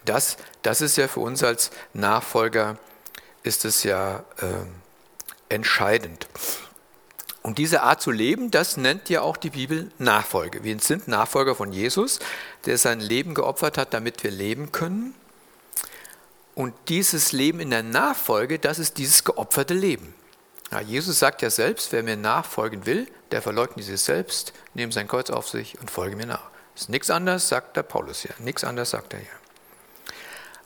[0.04, 2.78] Das, das ist ja für uns als Nachfolger,
[3.42, 6.26] ist es ja äh, entscheidend.
[7.42, 10.64] Und diese Art zu leben, das nennt ja auch die Bibel Nachfolge.
[10.64, 12.18] Wir sind Nachfolger von Jesus,
[12.64, 15.14] der sein Leben geopfert hat, damit wir leben können.
[16.54, 20.14] Und dieses Leben in der Nachfolge, das ist dieses geopferte Leben.
[20.70, 25.08] Ja, Jesus sagt ja selbst, wer mir nachfolgen will, der verleugnet sich selbst, nimmt sein
[25.08, 26.50] Kreuz auf sich und folge mir nach.
[26.76, 28.34] Ist nichts anderes, sagt der Paulus hier.
[28.38, 29.28] Nichts anderes sagt er hier.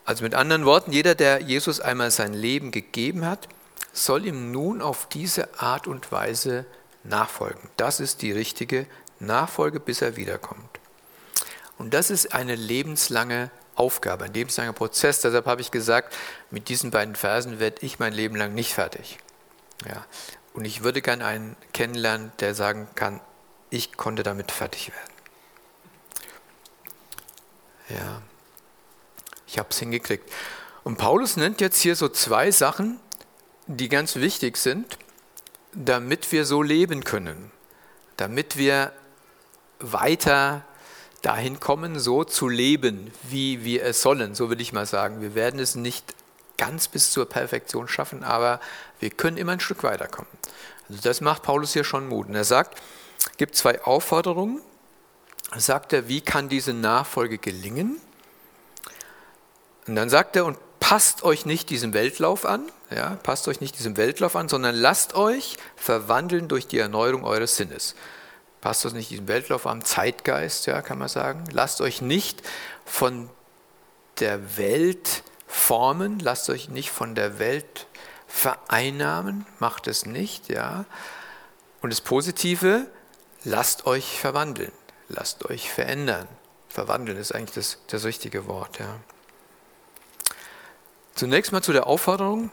[0.05, 3.49] Also mit anderen Worten, jeder, der Jesus einmal sein Leben gegeben hat,
[3.93, 6.67] soll ihm nun auf diese Art und Weise
[7.05, 7.71] nachfolgen.
[7.77, 8.87] Das ist die richtige
[9.19, 10.81] Nachfolge, bis er wiederkommt.
[11.79, 15.21] Und das ist eine lebenslange Aufgabe, ein lebenslanger Prozess.
[15.21, 16.15] Deshalb habe ich gesagt,
[16.51, 19.19] mit diesen beiden Versen werde ich mein Leben lang nicht fertig.
[19.89, 20.05] Ja.
[20.53, 23.21] Und ich würde gerne einen kennenlernen, der sagen kann,
[23.71, 25.15] ich konnte damit fertig werden.
[27.89, 28.23] Ja,
[29.47, 30.31] ich habe es hingekriegt.
[30.85, 33.01] Und Paulus nennt jetzt hier so zwei Sachen,
[33.67, 34.99] die ganz wichtig sind,
[35.73, 37.51] damit wir so leben können,
[38.17, 38.93] damit wir
[39.81, 40.63] weiter
[41.23, 45.21] dahin kommen, so zu leben, wie wir es sollen, so würde ich mal sagen.
[45.21, 46.15] Wir werden es nicht
[46.57, 48.61] ganz bis zur Perfektion schaffen, aber
[49.01, 50.31] wir können immer ein Stück weiterkommen.
[50.89, 52.29] Also das macht Paulus hier schon Mut.
[52.29, 52.81] Und er sagt,
[53.37, 54.61] gibt zwei Aufforderungen.
[55.57, 58.01] Sagt er, wie kann diese Nachfolge gelingen?
[59.87, 63.79] Und dann sagt er, und passt euch nicht diesem Weltlauf an, ja, passt euch nicht
[63.79, 67.95] diesem Weltlauf an, sondern lasst euch verwandeln durch die Erneuerung eures Sinnes
[68.65, 71.45] passt das nicht diesem Weltlauf am Zeitgeist, ja, kann man sagen.
[71.53, 72.43] Lasst euch nicht
[72.87, 73.29] von
[74.21, 77.87] der Welt formen, lasst euch nicht von der Welt
[78.27, 80.85] vereinnahmen, macht es nicht, ja.
[81.81, 82.87] Und das Positive,
[83.45, 84.73] lasst euch verwandeln,
[85.09, 86.27] lasst euch verändern.
[86.69, 89.01] Verwandeln ist eigentlich das, das richtige Wort, ja.
[91.15, 92.51] Zunächst mal zu der Aufforderung,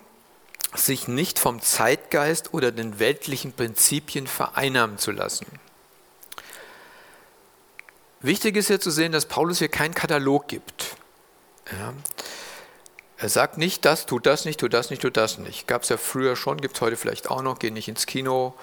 [0.75, 5.47] sich nicht vom Zeitgeist oder den weltlichen Prinzipien vereinnahmen zu lassen.
[8.21, 10.95] Wichtig ist hier zu sehen, dass Paulus hier keinen Katalog gibt.
[11.71, 11.93] Ja.
[13.21, 15.67] Er sagt nicht, das, tut das nicht, tut das nicht, tut das nicht.
[15.67, 17.59] Gab es ja früher schon, gibt es heute vielleicht auch noch.
[17.59, 18.55] Geh nicht ins Kino,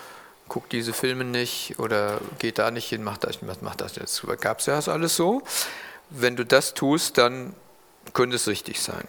[0.49, 4.21] guck diese Filme nicht oder geh da nicht hin, mach das, mach das jetzt.
[4.41, 5.43] Gab es ja das alles so.
[6.11, 7.55] Wenn du das tust, dann
[8.15, 9.07] könnte es richtig sein.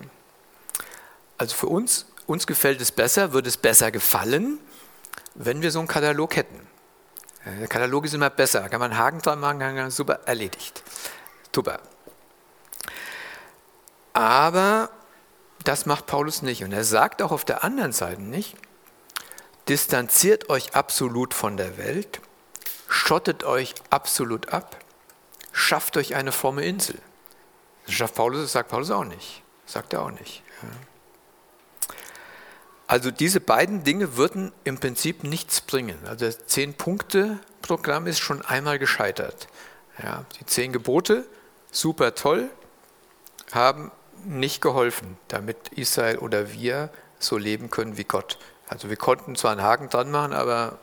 [1.39, 4.59] Also für uns, uns gefällt es besser, würde es besser gefallen,
[5.33, 6.67] wenn wir so einen Katalog hätten.
[7.43, 8.59] Der Katalog ist immer besser.
[8.59, 10.83] Da kann man einen Haken dran machen, super, erledigt.
[11.55, 11.79] Super.
[14.13, 14.91] Aber
[15.63, 16.63] das macht Paulus nicht.
[16.63, 18.55] Und er sagt auch auf der anderen Seite nicht,
[19.67, 22.21] distanziert euch absolut von der Welt,
[22.87, 24.77] schottet euch absolut ab,
[25.51, 26.97] schafft euch eine fromme Insel.
[27.85, 29.43] Das schafft Paulus, das sagt Paulus auch nicht.
[29.65, 30.43] sagt er auch nicht.
[32.87, 35.99] Also diese beiden Dinge würden im Prinzip nichts bringen.
[36.05, 39.47] Also das Zehn-Punkte-Programm ist schon einmal gescheitert.
[40.01, 41.25] Ja, die zehn Gebote,
[41.71, 42.49] super toll,
[43.51, 43.91] haben
[44.25, 49.51] nicht geholfen, damit Israel oder wir so leben können, wie Gott Also wir konnten zwar
[49.51, 50.79] einen Haken dran machen, aber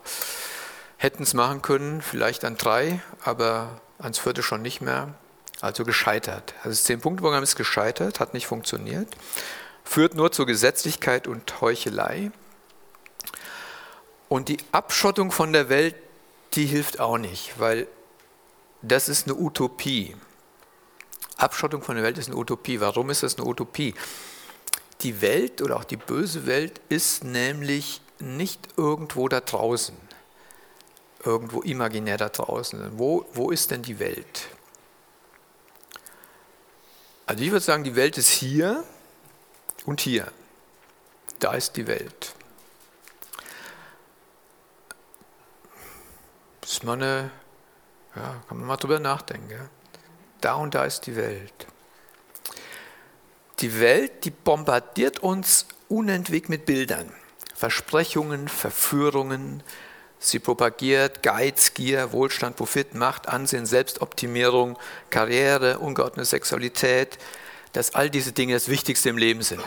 [0.96, 5.14] hätten es machen können, vielleicht an drei, aber ans vierte schon nicht mehr.
[5.61, 6.55] Also gescheitert.
[6.59, 9.09] Also das Zehn-Punkte-Programm ist gescheitert, hat nicht funktioniert,
[9.85, 12.31] führt nur zur Gesetzlichkeit und Heuchelei.
[14.29, 15.94] Und die Abschottung von der Welt,
[16.55, 17.87] die hilft auch nicht, weil
[18.83, 20.14] das ist eine Utopie.
[21.37, 22.81] Abschottung von der Welt ist eine Utopie.
[22.81, 23.94] Warum ist das eine Utopie?
[25.03, 29.96] Die Welt oder auch die böse Welt ist nämlich nicht irgendwo da draußen,
[31.25, 32.99] irgendwo imaginär da draußen.
[32.99, 34.49] Wo, wo ist denn die Welt?
[37.27, 38.85] Also ich würde sagen, die Welt ist hier
[39.85, 40.33] und hier.
[41.40, 42.35] Da ist die Welt.
[46.62, 47.31] Das ist mal eine,
[48.14, 49.68] ja, kann man mal drüber nachdenken.
[50.40, 51.66] Da und da ist die Welt.
[53.61, 57.11] Die Welt, die bombardiert uns unentwegt mit Bildern,
[57.55, 59.62] Versprechungen, Verführungen.
[60.18, 67.18] Sie propagiert Geiz, Gier, Wohlstand, Profit, Macht, Ansehen, Selbstoptimierung, Karriere, ungeordnete Sexualität,
[67.72, 69.62] dass all diese Dinge das Wichtigste im Leben sind.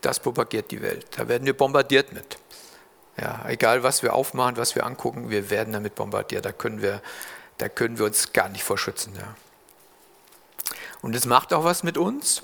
[0.00, 1.06] Das propagiert die Welt.
[1.16, 2.38] Da werden wir bombardiert mit.
[3.20, 6.46] Ja, egal was wir aufmachen, was wir angucken, wir werden damit bombardiert.
[6.46, 7.02] Da können wir,
[7.58, 9.14] da können wir uns gar nicht vor schützen.
[9.14, 9.34] Ja.
[11.02, 12.42] Und es macht auch was mit uns.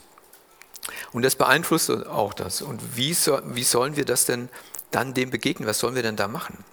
[1.13, 2.61] Und das beeinflusst auch das.
[2.61, 4.49] Und wie, so, wie sollen wir das denn
[4.91, 5.69] dann dem begegnen?
[5.69, 6.65] Was sollen wir denn da machen?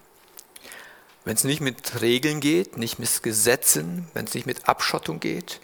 [1.23, 5.59] Wenn es nicht mit Regeln geht, nicht mit Gesetzen, wenn es nicht mit Abschottung geht,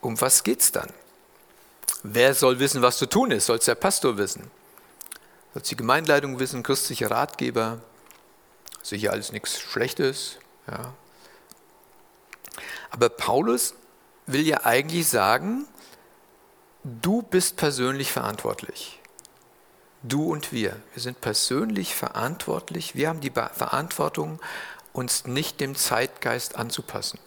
[0.00, 0.88] um was geht es dann?
[2.02, 3.46] Wer soll wissen, was zu tun ist?
[3.46, 4.50] Soll es der Pastor wissen?
[5.52, 7.80] Soll es die Gemeindeleitung wissen, christliche Ratgeber?
[8.82, 10.36] Sicher alles nichts Schlechtes.
[10.70, 10.92] Ja.
[12.90, 13.74] Aber Paulus
[14.26, 15.66] will ja eigentlich sagen,
[16.82, 19.00] du bist persönlich verantwortlich.
[20.02, 20.76] Du und wir.
[20.92, 22.94] Wir sind persönlich verantwortlich.
[22.94, 24.40] Wir haben die Verantwortung,
[24.92, 27.18] uns nicht dem Zeitgeist anzupassen.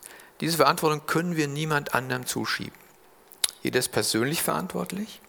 [0.41, 2.77] Diese Verantwortung können wir niemand anderem zuschieben.
[3.63, 5.21] Jeder ist persönlich verantwortlich.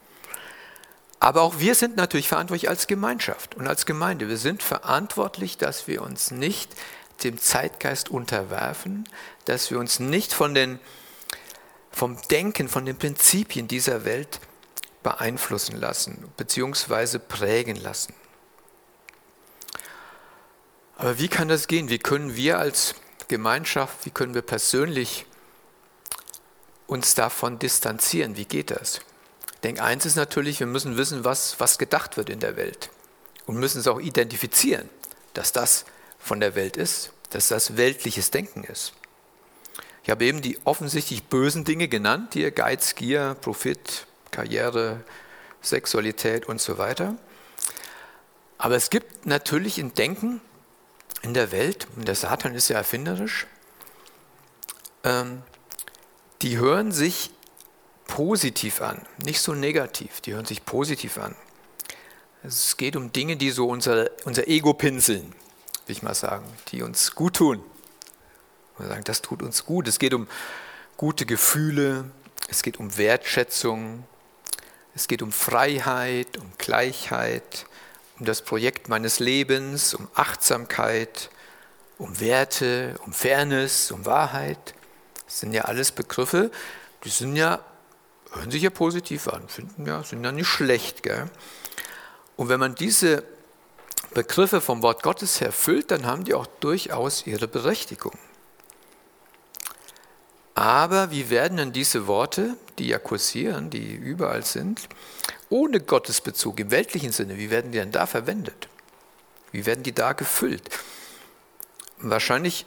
[1.21, 4.29] Aber auch wir sind natürlich verantwortlich als Gemeinschaft und als Gemeinde.
[4.29, 6.71] Wir sind verantwortlich, dass wir uns nicht
[7.25, 9.09] dem Zeitgeist unterwerfen,
[9.45, 10.79] dass wir uns nicht von den
[11.99, 14.39] vom Denken, von den Prinzipien dieser Welt
[15.03, 17.19] beeinflussen lassen bzw.
[17.19, 18.15] prägen lassen.
[20.97, 21.89] Aber wie kann das gehen?
[21.89, 22.95] Wie können wir als
[23.27, 25.27] Gemeinschaft, wie können wir persönlich
[26.87, 28.37] uns davon distanzieren?
[28.37, 29.01] Wie geht das?
[29.55, 32.91] Ich denke, eins ist natürlich, wir müssen wissen, was, was gedacht wird in der Welt
[33.47, 34.89] und müssen es auch identifizieren,
[35.35, 35.85] dass das
[36.21, 38.93] von der Welt ist, dass das weltliches Denken ist.
[40.09, 45.05] Ich habe eben die offensichtlich bösen Dinge genannt, hier Geiz, Gier, Profit, Karriere,
[45.61, 47.15] Sexualität und so weiter.
[48.57, 50.41] Aber es gibt natürlich ein Denken
[51.21, 53.47] in der Welt, und der Satan ist ja erfinderisch,
[55.05, 55.43] ähm,
[56.41, 57.31] die hören sich
[58.07, 61.37] positiv an, nicht so negativ, die hören sich positiv an.
[62.43, 65.35] Es geht um Dinge, die so unser, unser Ego pinseln,
[65.85, 67.63] will ich mal sagen, die uns gut tun.
[68.79, 69.89] Wir sagen, das tut uns gut.
[69.89, 70.29] Es geht um
[70.97, 72.11] gute Gefühle,
[72.49, 74.05] es geht um Wertschätzung,
[74.95, 77.67] es geht um Freiheit, um Gleichheit,
[78.19, 81.31] um das Projekt meines Lebens, um Achtsamkeit,
[81.99, 84.75] um Werte, um Fairness, um Wahrheit.
[85.27, 86.51] Das sind ja alles Begriffe,
[87.05, 87.61] die sind ja,
[88.33, 91.03] hören sich ja positiv an, finden ja, sind ja nicht schlecht.
[91.03, 91.31] Gell?
[92.37, 93.25] Und wenn man diese
[94.15, 98.19] Begriffe vom Wort Gottes her füllt, dann haben die auch durchaus ihre Berechtigung.
[100.59, 104.89] Aber wie werden denn diese Worte, die ja kursieren, die überall sind,
[105.51, 108.67] ohne Gottesbezug im weltlichen Sinne, wie werden die denn da verwendet?
[109.53, 110.69] Wie werden die da gefüllt?
[111.99, 112.67] Wahrscheinlich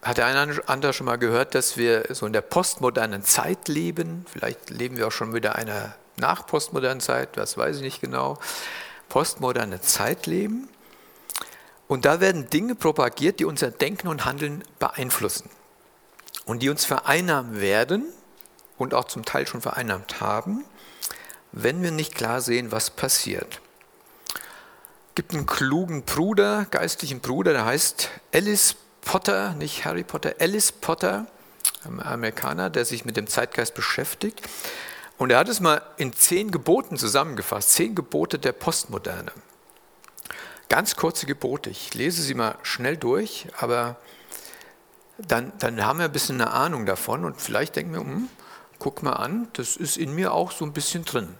[0.00, 3.66] hat der eine oder andere schon mal gehört, dass wir so in der postmodernen Zeit
[3.66, 4.26] leben.
[4.32, 8.38] Vielleicht leben wir auch schon wieder einer nach postmodernen Zeit, das weiß ich nicht genau.
[9.08, 10.68] Postmoderne Zeit leben.
[11.88, 15.50] Und da werden Dinge propagiert, die unser Denken und Handeln beeinflussen
[16.44, 18.04] und die uns vereinnahmen werden
[18.78, 20.64] und auch zum Teil schon vereinnahmt haben,
[21.52, 23.60] wenn wir nicht klar sehen, was passiert.
[25.08, 30.72] Es gibt einen klugen Bruder, geistlichen Bruder, der heißt Alice Potter, nicht Harry Potter, Alice
[30.72, 31.26] Potter,
[31.84, 34.40] ein Amerikaner, der sich mit dem Zeitgeist beschäftigt.
[35.16, 39.30] Und er hat es mal in zehn Geboten zusammengefasst, zehn Gebote der Postmoderne.
[40.68, 43.96] Ganz kurze Gebote, ich lese sie mal schnell durch, aber
[45.18, 48.28] dann, dann haben wir ein bisschen eine Ahnung davon und vielleicht denken wir, hm,
[48.78, 51.34] guck mal an, das ist in mir auch so ein bisschen drin.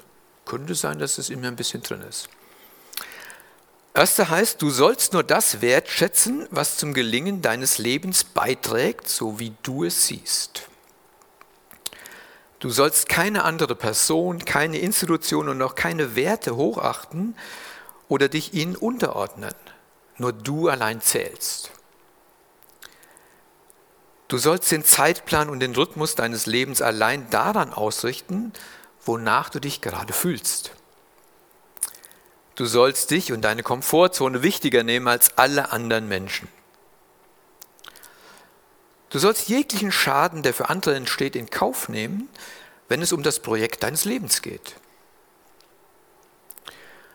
[0.44, 2.28] Könnte sein, dass es in mir ein bisschen drin ist.
[3.94, 9.54] Erste heißt, du sollst nur das wertschätzen, was zum Gelingen deines Lebens beiträgt, so wie
[9.62, 10.68] du es siehst.
[12.58, 17.36] Du sollst keine andere Person, keine Institution und auch keine Werte hochachten
[18.08, 19.54] oder dich ihnen unterordnen.
[20.16, 21.70] Nur du allein zählst.
[24.28, 28.52] Du sollst den Zeitplan und den Rhythmus deines Lebens allein daran ausrichten,
[29.04, 30.72] wonach du dich gerade fühlst.
[32.54, 36.48] Du sollst dich und deine Komfortzone wichtiger nehmen als alle anderen Menschen.
[39.10, 42.28] Du sollst jeglichen Schaden, der für andere entsteht, in Kauf nehmen,
[42.88, 44.76] wenn es um das Projekt deines Lebens geht.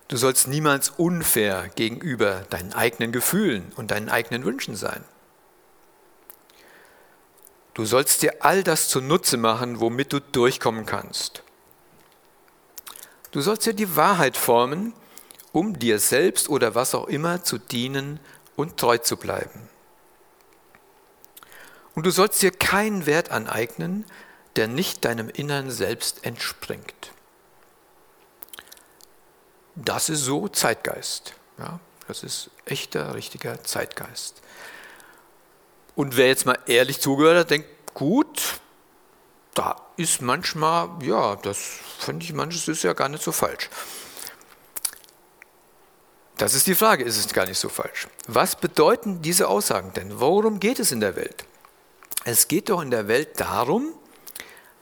[0.07, 5.03] Du sollst niemals unfair gegenüber deinen eigenen Gefühlen und deinen eigenen Wünschen sein.
[7.74, 11.43] Du sollst dir all das zunutze machen, womit du durchkommen kannst.
[13.32, 14.93] Du sollst dir die Wahrheit formen,
[15.51, 18.20] um dir selbst oder was auch immer zu dienen
[18.55, 19.70] und treu zu bleiben.
[21.95, 24.05] Und du sollst dir keinen Wert aneignen,
[24.55, 27.11] der nicht deinem Innern selbst entspringt.
[29.76, 31.34] Das ist so Zeitgeist.
[31.57, 34.41] Ja, das ist echter, richtiger Zeitgeist.
[35.99, 38.61] Und wer jetzt mal ehrlich zugehört hat, denkt, gut,
[39.53, 41.57] da ist manchmal, ja, das
[41.99, 43.69] finde ich, manches ist ja gar nicht so falsch.
[46.37, 48.07] Das ist die Frage, ist es gar nicht so falsch.
[48.27, 50.21] Was bedeuten diese Aussagen denn?
[50.21, 51.43] Worum geht es in der Welt?
[52.23, 53.91] Es geht doch in der Welt darum,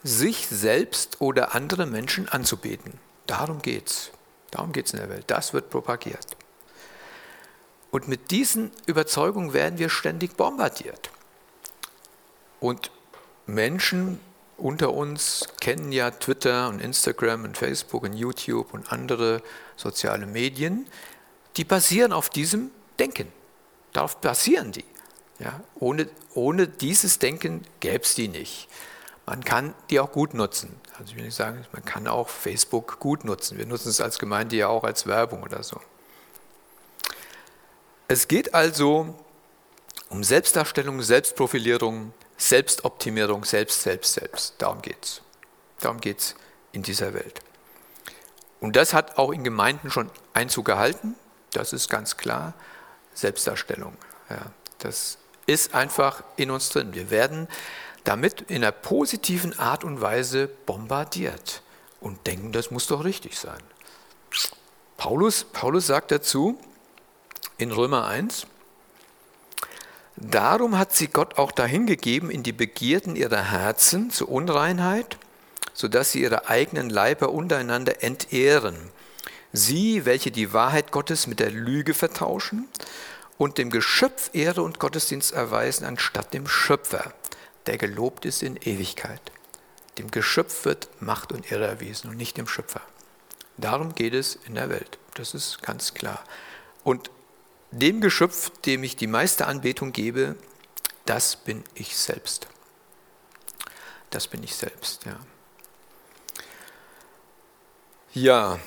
[0.03, 2.99] sich selbst oder andere Menschen anzubeten.
[3.25, 4.11] Darum geht es.
[4.51, 5.23] Darum geht es in der Welt.
[5.25, 6.36] Das wird propagiert.
[7.91, 11.09] Und mit diesen Überzeugungen werden wir ständig bombardiert.
[12.59, 12.91] Und
[13.45, 14.19] Menschen
[14.57, 19.41] unter uns kennen ja Twitter und Instagram und Facebook und YouTube und andere
[19.75, 20.87] soziale Medien
[21.57, 23.31] die basieren auf diesem Denken.
[23.91, 24.85] Darauf basieren die.
[25.39, 28.67] Ja, ohne, ohne dieses Denken gäbe es die nicht.
[29.25, 30.79] Man kann die auch gut nutzen.
[30.97, 33.57] Also ich will nicht sagen, man kann auch Facebook gut nutzen.
[33.57, 35.81] Wir nutzen es als Gemeinde ja auch als Werbung oder so.
[38.07, 39.15] Es geht also
[40.09, 44.55] um Selbstdarstellung, Selbstprofilierung, Selbstoptimierung, selbst, selbst, selbst.
[44.59, 45.21] Darum geht es.
[45.81, 46.35] Darum geht es
[46.71, 47.41] in dieser Welt.
[48.59, 51.15] Und das hat auch in Gemeinden schon Einzug gehalten.
[51.51, 52.53] Das ist ganz klar
[53.13, 53.93] Selbstdarstellung.
[54.29, 56.93] Ja, das ist einfach in uns drin.
[56.93, 57.47] Wir werden
[58.03, 61.61] damit in einer positiven Art und Weise bombardiert
[61.99, 63.61] und denken, das muss doch richtig sein.
[64.95, 66.57] Paulus, Paulus sagt dazu
[67.57, 68.47] in Römer 1,
[70.19, 75.17] Darum hat sie Gott auch dahingegeben in die Begierden ihrer Herzen zur Unreinheit,
[75.75, 78.75] sodass sie ihre eigenen Leiber untereinander entehren
[79.53, 82.67] Sie, welche die Wahrheit Gottes mit der Lüge vertauschen
[83.37, 87.13] und dem Geschöpf Ehre und Gottesdienst erweisen, anstatt dem Schöpfer,
[87.65, 89.21] der gelobt ist in Ewigkeit.
[89.97, 92.81] Dem Geschöpf wird Macht und Ehre erwiesen und nicht dem Schöpfer.
[93.57, 94.99] Darum geht es in der Welt.
[95.15, 96.23] Das ist ganz klar.
[96.83, 97.09] Und
[97.71, 100.35] dem Geschöpf, dem ich die meiste Anbetung gebe,
[101.05, 102.47] das bin ich selbst.
[104.09, 105.17] Das bin ich selbst, ja.
[108.13, 108.59] Ja,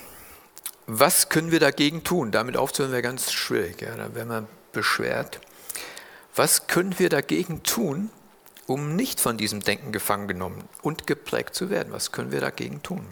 [0.87, 2.31] was können wir dagegen tun?
[2.31, 5.41] Damit aufzuhören wäre ganz schwierig, ja, da wäre man beschwert.
[6.35, 8.11] Was können wir dagegen tun,
[8.67, 11.93] um nicht von diesem Denken gefangen genommen und geprägt zu werden?
[11.93, 13.07] Was können wir dagegen tun?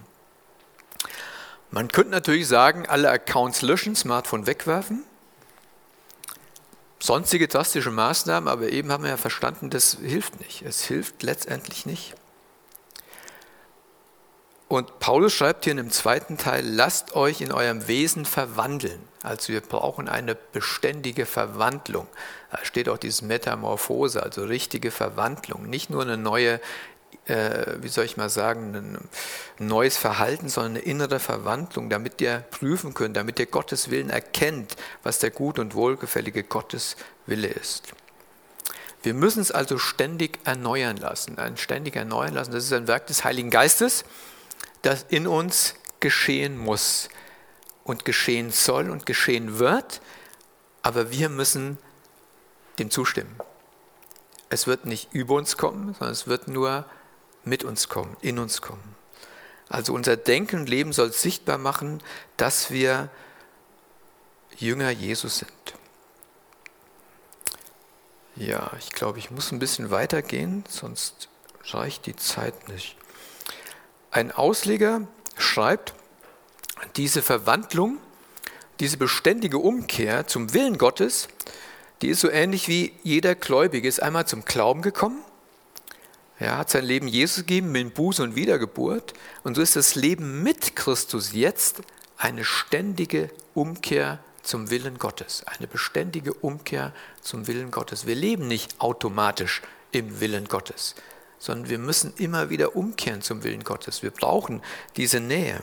[1.71, 5.05] Man könnte natürlich sagen, alle Accounts löschen, Smartphone wegwerfen,
[7.01, 10.63] sonstige drastische Maßnahmen, aber eben haben wir ja verstanden, das hilft nicht.
[10.63, 12.15] Es hilft letztendlich nicht.
[14.69, 19.01] Und Paulus schreibt hier in dem zweiten Teil, lasst euch in eurem Wesen verwandeln.
[19.23, 22.07] Also wir brauchen eine beständige Verwandlung.
[22.51, 25.71] Da steht auch dieses Metamorphose, also richtige Verwandlung.
[25.71, 26.61] Nicht nur eine neue,
[27.29, 29.09] äh, wie soll ich mal sagen, ein
[29.59, 34.77] neues Verhalten, sondern eine innere Verwandlung, damit ihr prüfen könnt, damit ihr Gottes Willen erkennt,
[35.03, 37.93] was der gut und wohlgefällige Gottes Wille ist.
[39.03, 41.39] Wir müssen es also ständig erneuern lassen.
[41.39, 44.05] Ein ständig erneuern lassen, das ist ein Werk des Heiligen Geistes
[44.83, 47.09] das in uns geschehen muss
[47.85, 50.01] und geschehen soll und geschehen wird,
[50.83, 51.79] aber wir müssen
[52.79, 53.37] dem zustimmen.
[54.51, 56.87] Es wird nicht über uns kommen, sondern es wird nur
[57.45, 58.97] mit uns kommen, in uns kommen.
[59.69, 62.03] Also unser Denken und Leben soll sichtbar machen,
[62.37, 63.11] dass wir
[64.57, 65.53] Jünger Jesus sind.
[68.37, 71.29] Ja, ich glaube, ich muss ein bisschen weitergehen, sonst
[71.65, 72.97] reicht die Zeit nicht.
[74.11, 75.95] Ein Ausleger schreibt,
[76.97, 77.99] diese Verwandlung
[78.81, 81.29] diese beständige Umkehr zum Willen Gottes,
[82.01, 85.21] die ist so ähnlich wie jeder Gläubige ist einmal zum Glauben gekommen.
[86.39, 89.13] Er hat sein Leben Jesus gegeben mit Buße und Wiedergeburt.
[89.43, 91.83] Und so ist das Leben mit Christus jetzt
[92.17, 95.45] eine ständige Umkehr zum Willen Gottes.
[95.47, 98.07] Eine beständige Umkehr zum Willen Gottes.
[98.07, 100.95] Wir leben nicht automatisch im Willen Gottes,
[101.39, 104.03] sondern wir müssen immer wieder umkehren zum Willen Gottes.
[104.03, 104.63] Wir brauchen
[104.97, 105.61] diese Nähe.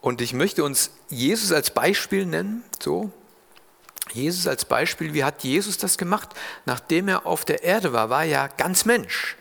[0.00, 3.12] Und ich möchte uns Jesus als Beispiel nennen, so.
[4.12, 6.30] Jesus als Beispiel, wie hat Jesus das gemacht?
[6.66, 9.36] Nachdem er auf der Erde war, war er ja ganz Mensch.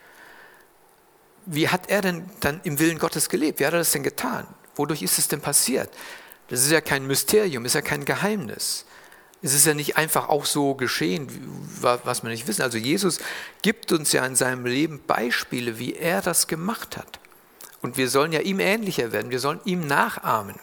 [1.46, 3.60] Wie hat er denn dann im Willen Gottes gelebt?
[3.60, 4.48] Wie hat er das denn getan?
[4.76, 5.90] Wodurch ist es denn passiert?
[6.50, 8.86] Das ist ja kein Mysterium, ist ja kein Geheimnis.
[9.42, 11.28] Es ist ja nicht einfach auch so geschehen,
[11.82, 12.64] was wir nicht wissen.
[12.64, 13.20] Also Jesus
[13.62, 17.20] gibt uns ja in seinem Leben Beispiele, wie er das gemacht hat.
[17.82, 20.56] Und wir sollen ja ihm ähnlicher werden, wir sollen ihm nachahmen.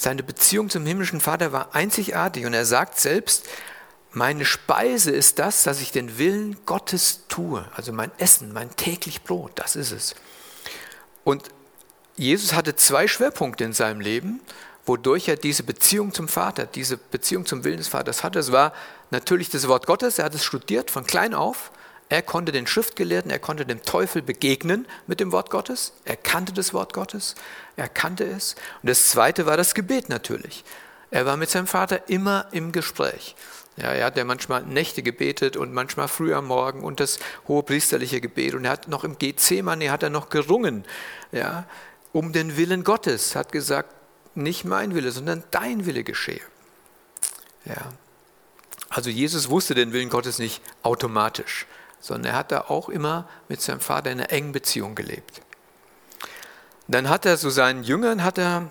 [0.00, 3.48] Seine Beziehung zum himmlischen Vater war einzigartig und er sagt selbst,
[4.12, 7.66] meine Speise ist das, dass ich den Willen Gottes tue.
[7.74, 10.14] Also mein Essen, mein täglich Brot, das ist es.
[11.24, 11.48] Und
[12.14, 14.40] Jesus hatte zwei Schwerpunkte in seinem Leben,
[14.86, 18.38] wodurch er diese Beziehung zum Vater, diese Beziehung zum Willen des Vaters hatte.
[18.38, 18.74] Es war
[19.10, 21.72] natürlich das Wort Gottes, er hat es studiert von klein auf
[22.08, 25.92] er konnte den Schriftgelehrten, er konnte dem Teufel begegnen mit dem Wort Gottes.
[26.04, 27.34] Er kannte das Wort Gottes,
[27.76, 28.54] er kannte es.
[28.82, 30.64] Und das Zweite war das Gebet natürlich.
[31.10, 33.34] Er war mit seinem Vater immer im Gespräch.
[33.76, 37.62] Ja, er hat ja manchmal Nächte gebetet und manchmal früh am Morgen und das hohe
[37.62, 38.54] priesterliche Gebet.
[38.54, 40.84] Und er hat noch im Gethsemane hat er noch gerungen,
[41.30, 41.64] ja,
[42.12, 43.36] um den Willen Gottes.
[43.36, 43.94] Hat gesagt,
[44.34, 46.40] nicht mein Wille, sondern dein Wille geschehe.
[47.66, 47.92] Ja.
[48.88, 51.66] Also Jesus wusste den Willen Gottes nicht automatisch
[52.00, 55.40] sondern er hat da auch immer mit seinem Vater in einer engen Beziehung gelebt.
[56.86, 58.70] Dann hat er so seinen Jüngern hat er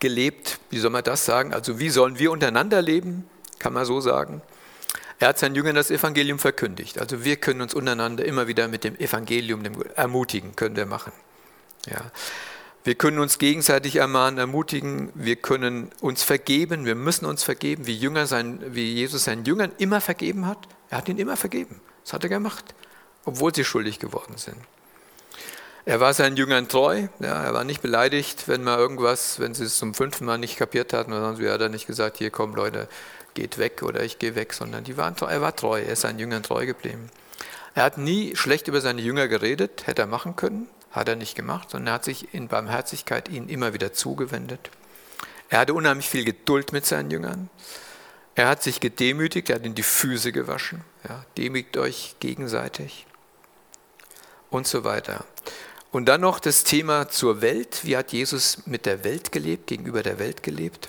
[0.00, 1.54] gelebt, wie soll man das sagen?
[1.54, 3.28] Also wie sollen wir untereinander leben,
[3.58, 4.42] kann man so sagen.
[5.20, 6.98] Er hat seinen Jüngern das Evangelium verkündigt.
[6.98, 9.62] Also wir können uns untereinander immer wieder mit dem Evangelium
[9.94, 11.12] ermutigen, können wir machen.
[11.86, 12.10] Ja.
[12.82, 17.96] Wir können uns gegenseitig ermahnen, ermutigen, wir können uns vergeben, wir müssen uns vergeben, wie,
[17.96, 20.58] Jünger sein, wie Jesus seinen Jüngern immer vergeben hat.
[20.90, 21.80] Er hat ihnen immer vergeben.
[22.04, 22.74] Das hat er gemacht,
[23.24, 24.56] obwohl sie schuldig geworden sind.
[25.84, 29.64] Er war seinen Jüngern treu, ja, er war nicht beleidigt, wenn mal irgendwas, wenn sie
[29.64, 32.88] es zum fünften Mal nicht kapiert hatten, dann hat er nicht gesagt, hier komm Leute,
[33.34, 36.20] geht weg oder ich gehe weg, sondern die waren, er war treu, er ist seinen
[36.20, 37.10] Jüngern treu geblieben.
[37.74, 41.34] Er hat nie schlecht über seine Jünger geredet, hätte er machen können, hat er nicht
[41.34, 44.70] gemacht, sondern er hat sich in Barmherzigkeit ihnen immer wieder zugewendet.
[45.48, 47.50] Er hatte unheimlich viel Geduld mit seinen Jüngern.
[48.34, 50.82] Er hat sich gedemütigt, er hat ihnen die Füße gewaschen.
[51.08, 53.06] Ja, demütigt euch gegenseitig
[54.50, 55.24] und so weiter.
[55.90, 57.80] Und dann noch das Thema zur Welt.
[57.84, 60.88] Wie hat Jesus mit der Welt gelebt, gegenüber der Welt gelebt?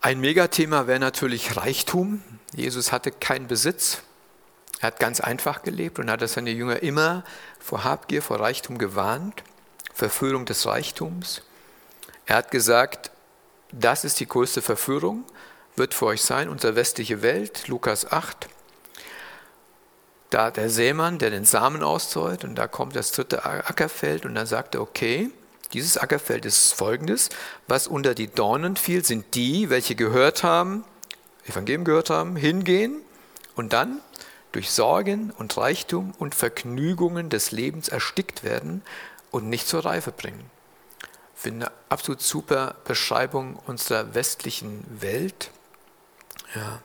[0.00, 2.22] Ein Megathema wäre natürlich Reichtum.
[2.52, 4.02] Jesus hatte keinen Besitz.
[4.80, 7.22] Er hat ganz einfach gelebt und hat seine Jünger immer
[7.60, 9.44] vor Habgier, vor Reichtum gewarnt,
[9.94, 11.42] Verführung des Reichtums.
[12.26, 13.12] Er hat gesagt,
[13.70, 15.24] das ist die größte Verführung
[15.82, 18.46] wird für euch sein, unsere westliche Welt, Lukas 8.
[20.30, 24.46] Da der Sämann, der den Samen auszäut, und da kommt das dritte Ackerfeld, und dann
[24.46, 25.28] sagt er, okay,
[25.72, 27.30] dieses Ackerfeld ist folgendes,
[27.66, 30.84] was unter die Dornen fiel, sind die, welche gehört haben,
[31.48, 33.00] Evangelium gehört haben, hingehen
[33.56, 34.00] und dann
[34.52, 38.82] durch Sorgen und Reichtum und Vergnügungen des Lebens erstickt werden
[39.32, 40.48] und nicht zur Reife bringen.
[41.34, 45.50] Ich finde eine absolut super Beschreibung unserer westlichen Welt.
[46.54, 46.80] Ja.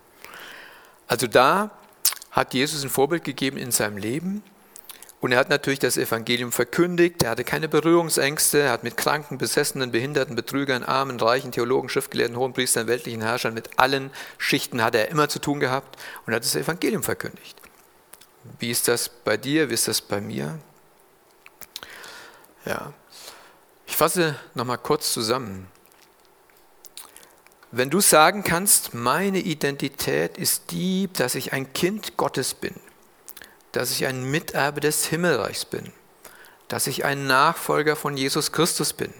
[1.07, 1.72] Also da
[2.32, 4.43] hat Jesus ein Vorbild gegeben in seinem Leben.
[5.20, 9.39] Und er hat natürlich das Evangelium verkündigt, er hatte keine Berührungsängste, er hat mit Kranken,
[9.39, 15.09] Besessenen, Behinderten, Betrügern, Armen, Reichen, Theologen, Schriftgelehrten, Hohenpriestern, weltlichen Herrschern, mit allen Schichten hat er
[15.09, 15.97] immer zu tun gehabt
[16.28, 17.59] und hat das Evangelium verkündigt.
[18.59, 20.59] Wie ist das bei dir, wie ist das bei mir?
[22.65, 22.93] Ja.
[23.88, 25.68] Ich fasse nochmal kurz zusammen.
[27.72, 32.74] Wenn du sagen kannst, meine Identität ist die, dass ich ein Kind Gottes bin,
[33.74, 35.91] dass ich ein Miterbe des Himmelreichs bin,
[36.70, 39.13] dass ich ein Nachfolger von Jesus Christus bin,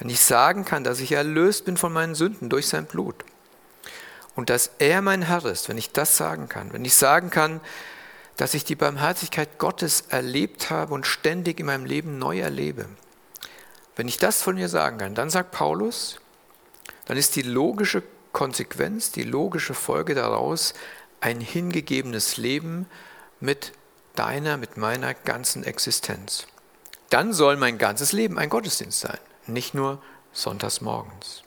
[0.00, 3.24] wenn ich sagen kann, dass ich erlöst bin von meinen Sünden durch sein Blut
[4.34, 7.60] und dass er mein Herr ist, wenn ich das sagen kann, wenn ich sagen kann,
[8.36, 12.86] dass ich die Barmherzigkeit Gottes erlebt habe und ständig in meinem Leben neu erlebe,
[13.94, 16.18] wenn ich das von mir sagen kann, dann sagt Paulus,
[17.06, 18.02] dann ist die logische
[18.32, 20.74] Konsequenz, die logische Folge daraus
[21.20, 22.86] ein hingegebenes Leben
[23.40, 23.72] mit
[24.14, 26.46] deiner, mit meiner ganzen Existenz.
[27.10, 30.02] Dann soll mein ganzes Leben ein Gottesdienst sein, nicht nur
[30.32, 31.44] sonntags morgens.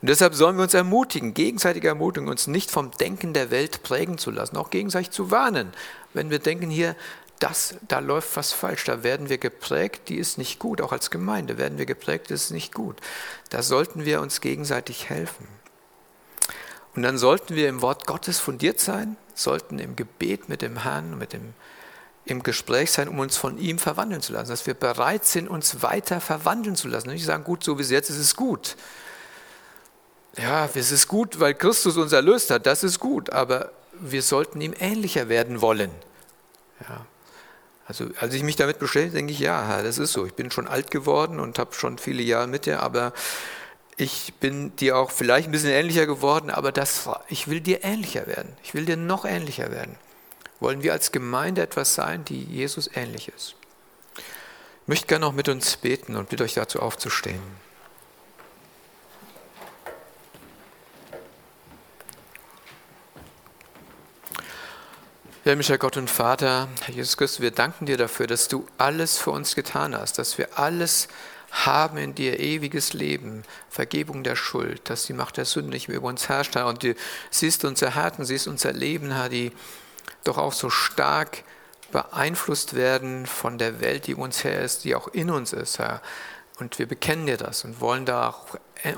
[0.00, 4.18] Und deshalb sollen wir uns ermutigen, gegenseitig ermutigen, uns nicht vom Denken der Welt prägen
[4.18, 5.72] zu lassen, auch gegenseitig zu warnen.
[6.12, 6.96] Wenn wir denken hier,
[7.42, 11.10] das, da läuft was falsch, da werden wir geprägt, die ist nicht gut, auch als
[11.10, 13.00] Gemeinde werden wir geprägt, das ist nicht gut.
[13.50, 15.48] Da sollten wir uns gegenseitig helfen.
[16.94, 21.18] Und dann sollten wir im Wort Gottes fundiert sein, sollten im Gebet mit dem Herrn,
[21.18, 21.54] mit dem,
[22.26, 25.82] im Gespräch sein, um uns von ihm verwandeln zu lassen, dass wir bereit sind, uns
[25.82, 27.08] weiter verwandeln zu lassen.
[27.08, 28.76] Nicht sagen, gut, so wie es jetzt ist, ist gut.
[30.36, 34.60] Ja, es ist gut, weil Christus uns erlöst hat, das ist gut, aber wir sollten
[34.60, 35.90] ihm ähnlicher werden wollen.
[36.80, 37.06] Ja.
[37.92, 40.24] Also als ich mich damit beschäftige, denke ich, ja, das ist so.
[40.24, 43.12] Ich bin schon alt geworden und habe schon viele Jahre mit dir, aber
[43.98, 48.26] ich bin dir auch vielleicht ein bisschen ähnlicher geworden, aber das, ich will dir ähnlicher
[48.26, 48.56] werden.
[48.62, 49.96] Ich will dir noch ähnlicher werden.
[50.58, 53.56] Wollen wir als Gemeinde etwas sein, die Jesus ähnlich ist?
[54.16, 57.42] Ich möchte gerne noch mit uns beten und bitte euch dazu aufzustehen.
[65.44, 69.32] Himmlischer Gott und Vater, Herr Jesus Christus, wir danken dir dafür, dass du alles für
[69.32, 71.08] uns getan hast, dass wir alles
[71.50, 75.96] haben in dir ewiges Leben, Vergebung der Schuld, dass die Macht der Sünde nicht mehr
[75.96, 76.68] über uns herrscht, Herr.
[76.68, 76.94] Und du
[77.32, 79.50] siehst unser Herzen, siehst unser Leben, Herr, die
[80.22, 81.42] doch auch so stark
[81.90, 86.02] beeinflusst werden von der Welt, die uns her ist, die auch in uns ist, Herr.
[86.60, 88.46] Und wir bekennen dir das und wollen da auch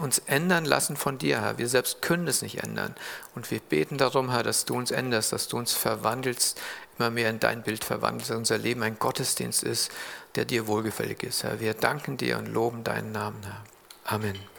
[0.01, 1.59] uns ändern lassen von dir, Herr.
[1.59, 2.95] Wir selbst können es nicht ändern.
[3.35, 6.61] Und wir beten darum, Herr, dass du uns änderst, dass du uns verwandelst,
[6.99, 9.91] immer mehr in dein Bild verwandelst, dass unser Leben ein Gottesdienst ist,
[10.37, 11.61] der dir wohlgefällig ist, Herr.
[11.61, 13.63] Wir danken dir und loben deinen Namen, Herr.
[14.05, 14.54] Amen.